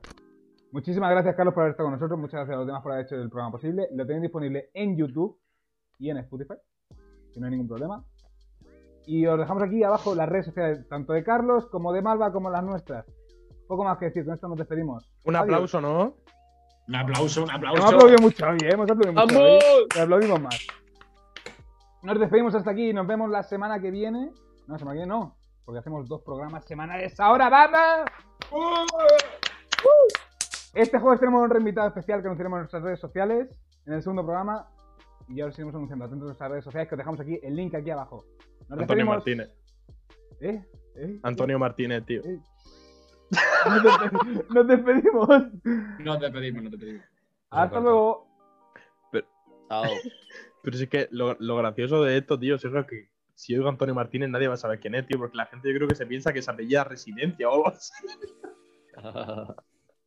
[0.71, 2.19] Muchísimas gracias, Carlos, por haber estado con nosotros.
[2.19, 3.88] Muchas gracias a los demás por haber hecho el programa posible.
[3.93, 5.38] Lo tenéis disponible en YouTube
[5.99, 6.55] y en Spotify.
[7.31, 8.03] Si no hay ningún problema.
[9.05, 12.49] Y os dejamos aquí abajo las redes sociales, tanto de Carlos como de Malva, como
[12.49, 13.05] las nuestras.
[13.67, 15.07] Poco más que decir, con esto nos despedimos.
[15.25, 15.43] Un Adiós.
[15.53, 16.15] aplauso, ¿no?
[16.88, 17.81] Un aplauso, un aplauso.
[17.81, 18.69] Hemos aplaudido mucho hoy, ¿eh?
[18.73, 19.59] Hemos aplaudido mucho hoy.
[19.61, 19.88] ¡Vamos!
[19.95, 20.67] Le aplaudimos más.
[22.01, 24.31] Nos despedimos hasta aquí y nos vemos la semana que viene.
[24.67, 28.09] No, la semana que viene no, porque hacemos dos programas semanales ahora, ¡vamos!
[30.73, 33.49] Este jueves tenemos un reinvitado especial que anunciaremos en nuestras redes sociales
[33.86, 34.67] en el segundo programa.
[35.29, 37.55] Y ya os iremos anunciando atentos a nuestras redes sociales que os dejamos aquí el
[37.55, 38.25] link aquí abajo.
[38.67, 39.15] Nos Antonio despedimos.
[39.15, 39.49] Martínez.
[40.41, 40.65] ¿Eh?
[40.95, 41.19] ¿Eh?
[41.23, 42.21] Antonio Martínez, tío.
[42.25, 42.39] Eh.
[43.65, 45.29] Nos despe- Nos despedimos.
[45.99, 47.05] No te pedimos, no te pedimos.
[47.49, 48.27] Hasta luego.
[49.69, 49.84] Chao.
[50.61, 53.95] Pero sí que lo, lo gracioso de esto, tío, es que si oigo a Antonio
[53.95, 56.05] Martínez nadie va a saber quién es, tío, porque la gente yo creo que se
[56.05, 57.91] piensa que se apellida Residencia o algo así.